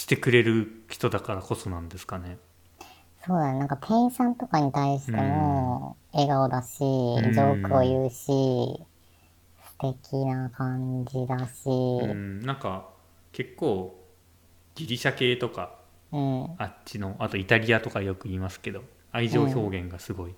[0.00, 2.38] してくれる人だからこそなんですかね。
[3.26, 3.58] そうだね。
[3.58, 8.86] なんか店員さんとかに対しても笑顔だし、ジんョークを言うし、素
[9.78, 12.88] 敵な感じだし、うん、なんか
[13.32, 13.98] 結構
[14.74, 15.78] ギリシャ系とか
[16.12, 16.54] うん。
[16.58, 18.82] あっちのあとイタリアとかよく言いますけど
[19.12, 20.34] 愛情表現がすごい、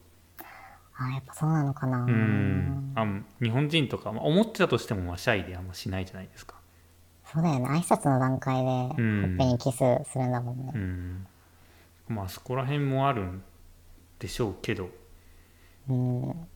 [0.95, 1.99] あ、やっぱそうなのかな。
[2.05, 3.07] うんあ
[3.43, 6.62] 日本人とか、まあ、思ってたとしてもまあシャイであんましないじゃないですか。
[7.33, 7.67] そうだよね。
[7.67, 9.79] 挨拶の段階で、うんほっぺにキス
[10.11, 10.79] するんだもんねう。
[10.79, 11.27] ん、
[12.09, 13.43] まあそこら辺もあるん
[14.19, 14.91] でしょうけど、
[15.89, 16.49] うん。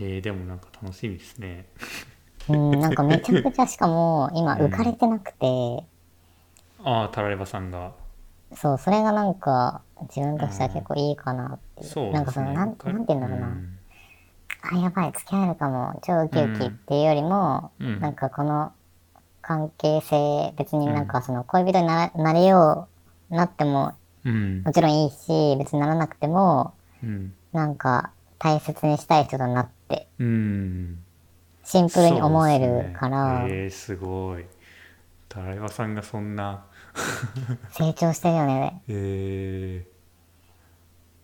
[0.00, 1.66] えーでもなんか楽しみですね。
[2.48, 5.84] うん、なんかめちゃくちゃしかも今浮かれてなくて、
[6.84, 7.92] ああタラレバさんが
[8.54, 12.00] そう、それがなんか自分としては結構いいかなっていう。
[12.06, 12.12] ね。
[12.12, 13.46] なんかその、なん、なんて言うんだろうな。
[13.48, 13.78] ん
[14.62, 18.72] あ、やばい、付き合えるかも、超ウキウキっていうよりも、うんなんかこの
[19.42, 22.88] 関係性、別になんかその恋人にななれよ
[23.30, 24.62] う、なってもうん。
[24.64, 27.34] もちろんいいし、別にならなくても、うん。
[27.52, 30.98] なんか大切にしたい人となって、うん。
[31.64, 34.44] シンプルに思えるから、ね、えー、すごい。
[35.28, 36.66] タラレバさんがそんな。
[37.70, 38.82] 成長してるよね。
[38.88, 39.86] え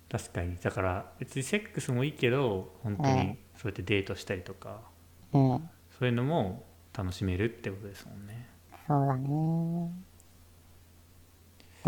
[0.09, 0.57] ー、確かに。
[0.57, 4.81] だから別にセックスもいいけど本当にそうやってデートしたりとか、
[5.33, 5.71] うん。
[5.99, 6.64] そういうのも
[6.99, 8.49] 楽しめるってことですもんね
[8.86, 9.28] そうだね。
[9.28, 9.90] ど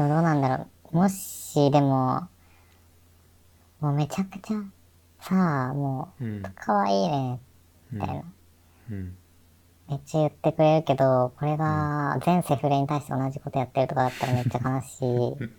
[0.05, 0.97] うなんだろう。
[0.97, 2.29] もし、でも、
[3.81, 4.63] もうめちゃくちゃ、
[5.21, 7.41] さあ、もうんう、可愛いね、
[7.93, 8.25] みたいな。
[8.91, 9.17] うん
[9.89, 15.39] めっちゃ言ってくれるけど、これが全セフレに対して同じことやってるとかだったらめっちゃ悲しい。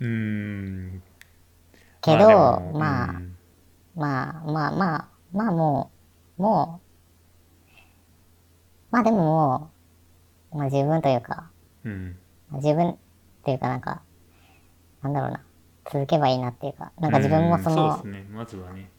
[0.00, 1.02] うーん
[2.00, 3.36] けど、まあ、うん
[3.94, 5.92] まあ、まあ、まあ、まあも
[6.38, 6.83] う、もう、
[8.94, 9.74] まあでも
[10.52, 11.52] まあ自分というか、
[11.84, 12.16] うん。
[12.52, 12.98] 自分っ
[13.44, 14.06] ていうかなんか、
[15.02, 15.46] なんだろうな、
[15.92, 17.74] 続けばいいなっていうか、なんか自分もそうん。
[17.74, 18.26] のそうですね。
[18.30, 18.90] まずはね。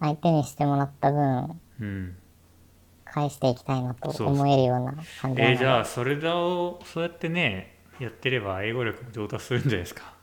[0.00, 2.16] 相手にしてもらった分、うん。
[3.04, 10.14] 返していきたいなと思えるような感じなえー、じゃあそれだをそうやってねやってれば英語力も上達するんじゃないですか。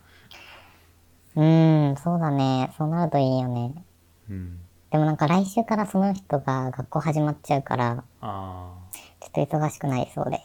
[1.35, 2.73] うーん、そうだね。
[2.77, 3.85] そうなるといいよね。
[4.29, 4.64] うん
[4.95, 8.73] でもなんか来週からその人が学校始まっちゃうから、あ
[9.19, 10.37] ちょっと忙しくなりそうで。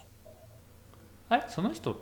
[1.28, 1.44] ああれ？
[1.46, 1.94] その人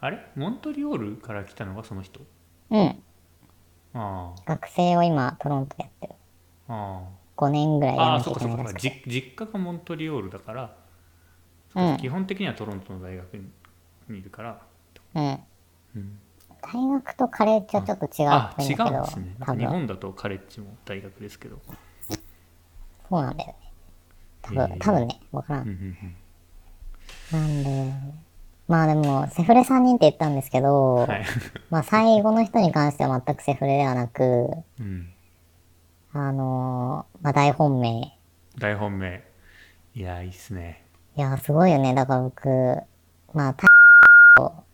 [0.00, 0.18] あれ？
[0.34, 2.22] モントリオールから来たのがその人？
[2.70, 3.02] うん。
[3.94, 6.14] あ学生を今トロントでやってる。
[6.66, 9.02] ああ5年ぐらいああやらなきゃいあそっかそっからしくて。
[9.06, 10.76] じ実家がモントリオールだから、
[11.76, 13.48] うん基本的にはトロントの大学に
[14.08, 14.60] にいるから、
[15.14, 15.38] うん。
[15.94, 16.18] うん、
[16.72, 19.36] 大学とカレッジはちょっと違うあ違うんですね。
[19.58, 21.58] 日本だとカレッジも大学ですけど。
[23.08, 23.56] そうなんだよね。
[24.42, 25.70] 多へえ分、多分ね、わからうんん。
[25.70, 26.16] うん。
[27.30, 27.92] なんで、
[28.68, 31.24] まあでも、セフレ3人って言ったんですけど、うんはい、
[31.70, 34.50] まあ最後の人に関しては全くセフレではなく、
[34.80, 35.12] うん、
[36.12, 38.12] あのーまあ大本命。
[38.58, 39.22] 大本命。
[39.94, 40.84] いやいいっすね。
[41.16, 41.94] いや、すごいよね。
[41.94, 42.48] だから僕、
[43.32, 43.66] まあ、タ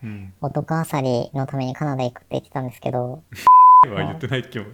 [0.03, 0.33] うん。
[0.41, 3.23] 男あさりのためにカナダ行くって言ってたんですけど、
[3.89, 4.69] は言ってないって思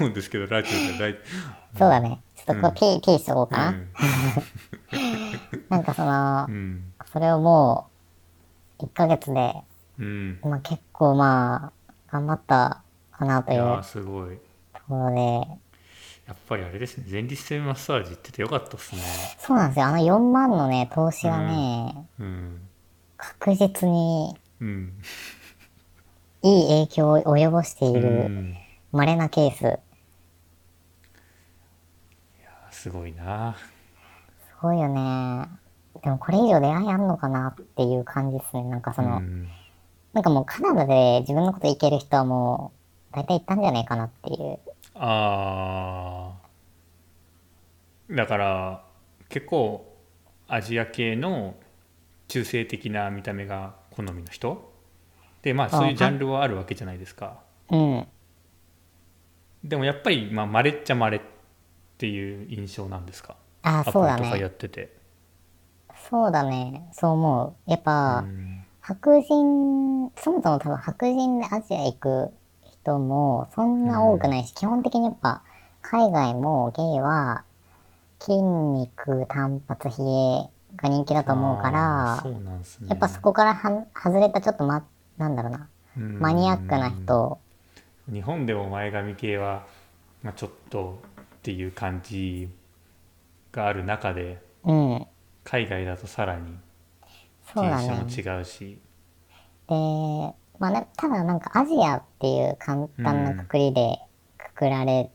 [0.00, 0.08] う。
[0.08, 0.12] ん。
[0.14, 2.22] ですけどラジオそうだね。
[2.36, 2.64] ちょっとこうん。
[2.66, 3.68] う、ピー、ピーしとこうかな。
[3.70, 3.88] うん。
[5.68, 6.92] なんかそのう、ん。
[7.12, 7.88] それをも
[8.80, 9.54] う、1ヶ月で、
[9.98, 10.38] うん。
[10.42, 12.82] まあ結構まあ、頑張った
[13.12, 14.38] かなというすごい。
[14.88, 15.20] ころで、
[16.26, 17.04] やっぱりあれですね。
[17.10, 19.02] 前立腺マッサージ行っててよかったっすね。
[19.38, 19.86] そうなんですよ。
[19.86, 22.60] あの4万のね、投資がね、うん
[23.20, 24.92] 確実にうん
[26.42, 28.56] いい影響を及ぼしていうるん
[28.92, 29.78] 稀なケース。
[32.70, 33.56] すごいな
[34.48, 35.46] すごいよね。
[36.02, 38.64] でもこれ以上出会いあんのかなっていう感じですね。
[38.64, 39.48] なんかその、うん
[40.12, 42.72] なんかもうカナダで自分のこといける人はも
[43.12, 44.58] う大体行ったんじゃないかなっていう。
[44.94, 48.84] あーだから
[49.28, 49.86] 結構
[50.48, 51.54] アジア系の
[52.30, 54.72] 中性的な見た目が好みの人？
[55.42, 58.06] でまあそういうジャンルはあるわけじゃないですかうん。
[59.64, 61.20] でもやっぱりまあ稀っちゃ稀っ
[61.98, 63.36] ていう印象なんですか？
[63.62, 64.46] あアプそうだねリとかや。
[64.48, 64.96] ってて
[66.08, 66.88] そうだね。
[66.92, 67.70] そう思う。
[67.70, 72.30] やっぱ、うん白人、そもそも多分白人でアジア行く
[72.82, 75.42] 人もそんな多くないし、基本的にやっぱ
[75.82, 77.44] 海外もゲイは
[78.20, 80.50] 筋肉、単発、ヒゲ
[80.82, 82.88] が人気だと思うから、そうなんですね。
[82.88, 84.84] やっぱそこからは外れたちょっとま、
[85.18, 86.18] なんだろうな、うん。
[86.20, 87.38] マニアックな人、
[88.12, 89.66] 日本でも前髪系は、
[90.22, 92.48] まあ、ちょっとっていう感じ
[93.52, 95.06] がある中でうん、
[95.44, 96.58] 海外だとさらに。
[97.54, 98.78] 人種も違うし。
[99.68, 99.74] で、
[100.58, 103.98] まあな、ただなんかアジアっていう簡単なくくりで
[104.38, 105.10] くくられ、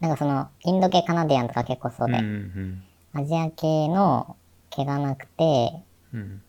[0.00, 3.20] なんかそのインド系カナディアンとか結構そうで、うんうん。
[3.20, 4.36] アジア系の
[4.70, 5.72] 毛がなくて、
[6.12, 6.42] うん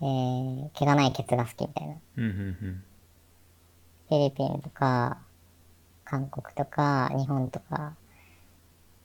[0.00, 1.94] えー、毛がないケツが好きみたいな。
[2.16, 2.82] うんうん
[4.08, 5.22] フィリピンとか、
[6.04, 7.94] 韓国とか、日本とか、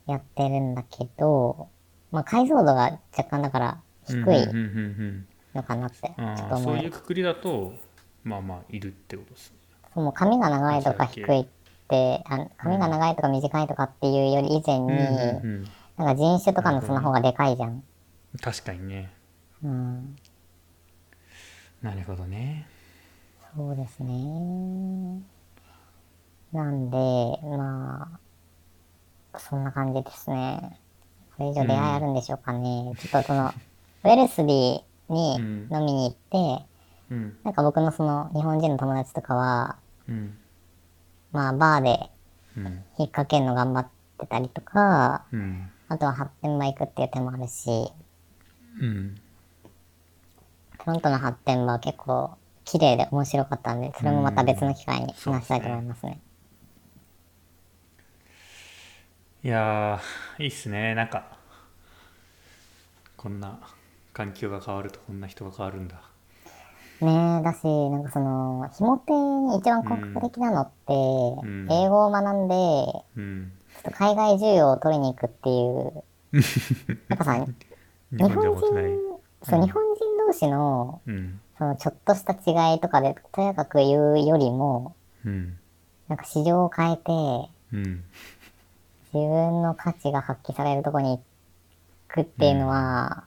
[0.05, 1.69] やってるんだけど、
[2.11, 4.23] まあ解像度が若干だから低い
[5.55, 6.59] のかなって、ちょあっと思う。
[6.59, 7.73] ーそういうくくりだと
[8.23, 9.57] まあまあいるってことですね
[9.93, 11.45] そうもう髪が長いとか低いっ
[11.87, 17.83] て、あ髪が長いとか短いとかっていうより以前に、うんうんなんか人種とかのその方がでかいじゃん。
[18.37, 19.11] うん確かにね
[19.63, 20.15] うん。
[21.81, 22.67] なるほどね
[23.55, 25.21] そうですね。
[26.53, 26.97] なんで、
[27.57, 28.19] ま
[29.33, 30.79] あ、そんな感じですね。
[31.37, 32.93] これ以上出会いあるんでしょうかね。
[32.99, 33.51] ちょっとその、
[34.03, 36.13] ウェルスビーにうん飲みに行っ
[36.59, 36.65] て、
[37.09, 39.77] うんなんか僕のその日本人の友達とかは、
[40.07, 40.37] うん
[41.31, 42.09] まあバーで
[42.57, 43.87] うん引っ掛けるの頑張っ
[44.19, 47.91] てたりとか、うんあとは発展場行くっていう手もあるし、
[48.79, 49.15] うん。
[50.79, 56.19] トロントの発展場は結構綺麗で面白かったんで、それもまた別の機会に話したいと思いますね。
[59.43, 60.95] いやーいいっすね。
[60.95, 61.37] なんか
[63.15, 63.59] こんな
[64.13, 66.01] 環境が変わるとこんな人が変わるんだ。
[66.99, 70.93] ねえ、だし、なんかその、ひも手に一番効果的なのって、
[71.47, 71.67] ん。
[71.71, 72.55] 英語を学んで、
[73.15, 73.51] うん。
[73.75, 76.03] ちょっと海外需要を取りに行くっていう、
[77.09, 77.45] やっぱさ、
[78.11, 81.39] 日日本人そう、日本人同士の、うん。
[81.57, 84.95] そのちょっとした違いとかで、とやかく言うよりも、
[85.25, 85.57] うん。
[86.07, 87.11] なんか市場を変えて、
[87.73, 88.03] うん。
[89.13, 91.23] 自分の価値が発揮されるとこに行
[92.07, 93.23] くっていうのは、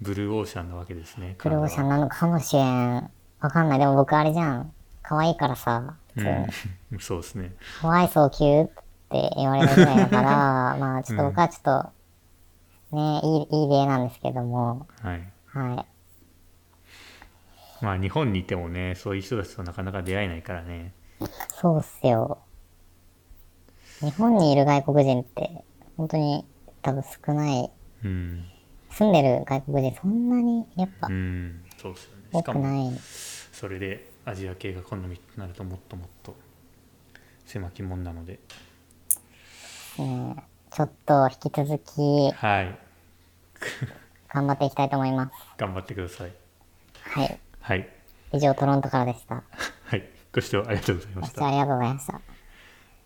[0.00, 1.34] ブルーオーシャンなわけですね。
[1.38, 3.10] クローシャンンなのかもしれん。
[3.40, 3.78] わかんない。
[3.78, 4.72] でも僕あれじゃん。
[5.02, 5.96] 可愛いからさ、
[6.98, 7.52] そうですね。
[7.80, 8.68] かわいそう、キューっ
[9.10, 11.90] て言われるぐらいだから、 まあちょっと僕はちょっと、
[12.94, 15.28] ね、いい、いい例なんですけども、はい。
[15.46, 15.86] は
[17.80, 17.84] い。
[17.84, 20.94] まあ日本にいてもねそういう人たちとなかなか出会えないからね。
[21.60, 22.38] そうっすよ。
[24.00, 25.64] 日本にいる外国人って、
[25.96, 26.46] 本当に
[26.82, 27.70] 多分少ない。
[28.04, 28.44] うん。
[28.90, 31.64] 住んでる外国人そんなにやっぱうん。
[31.76, 32.22] そうですよね。
[32.32, 32.90] 多くない。
[33.52, 36.34] それでアジア系が好みとなるともっともっと
[37.46, 38.40] 狭き門なので。
[39.98, 40.36] ね、
[40.70, 42.83] ちょっと引き続きはい
[44.28, 45.32] 頑張っていきたいと思います。
[45.56, 46.32] 頑張ってください
[47.00, 47.38] はい。
[47.60, 47.88] はい
[48.32, 49.44] 以上、トロントからでした。
[49.84, 52.20] はいご視聴ありがとうございましたありがとうございました。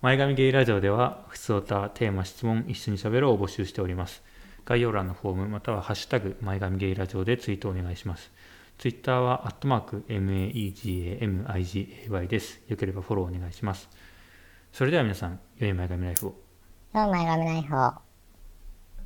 [0.01, 4.23] 前髪ゲイラジオでは、ふつおた、テーマ、質問、一緒に喋ろうを募集しております。
[4.65, 8.31] 概要欄のフォーム、またはハッシュタグ、前髪ゲイラジオでツイートお願いします。
[8.79, 12.61] ツイッターは、アットマーク、MAEGAMIGAY です。
[12.69, 13.89] よければフォローお願いします。
[14.73, 16.35] それでは皆さん、良い前髪ライフを。
[16.95, 18.08] どうも、前髪ナイフを。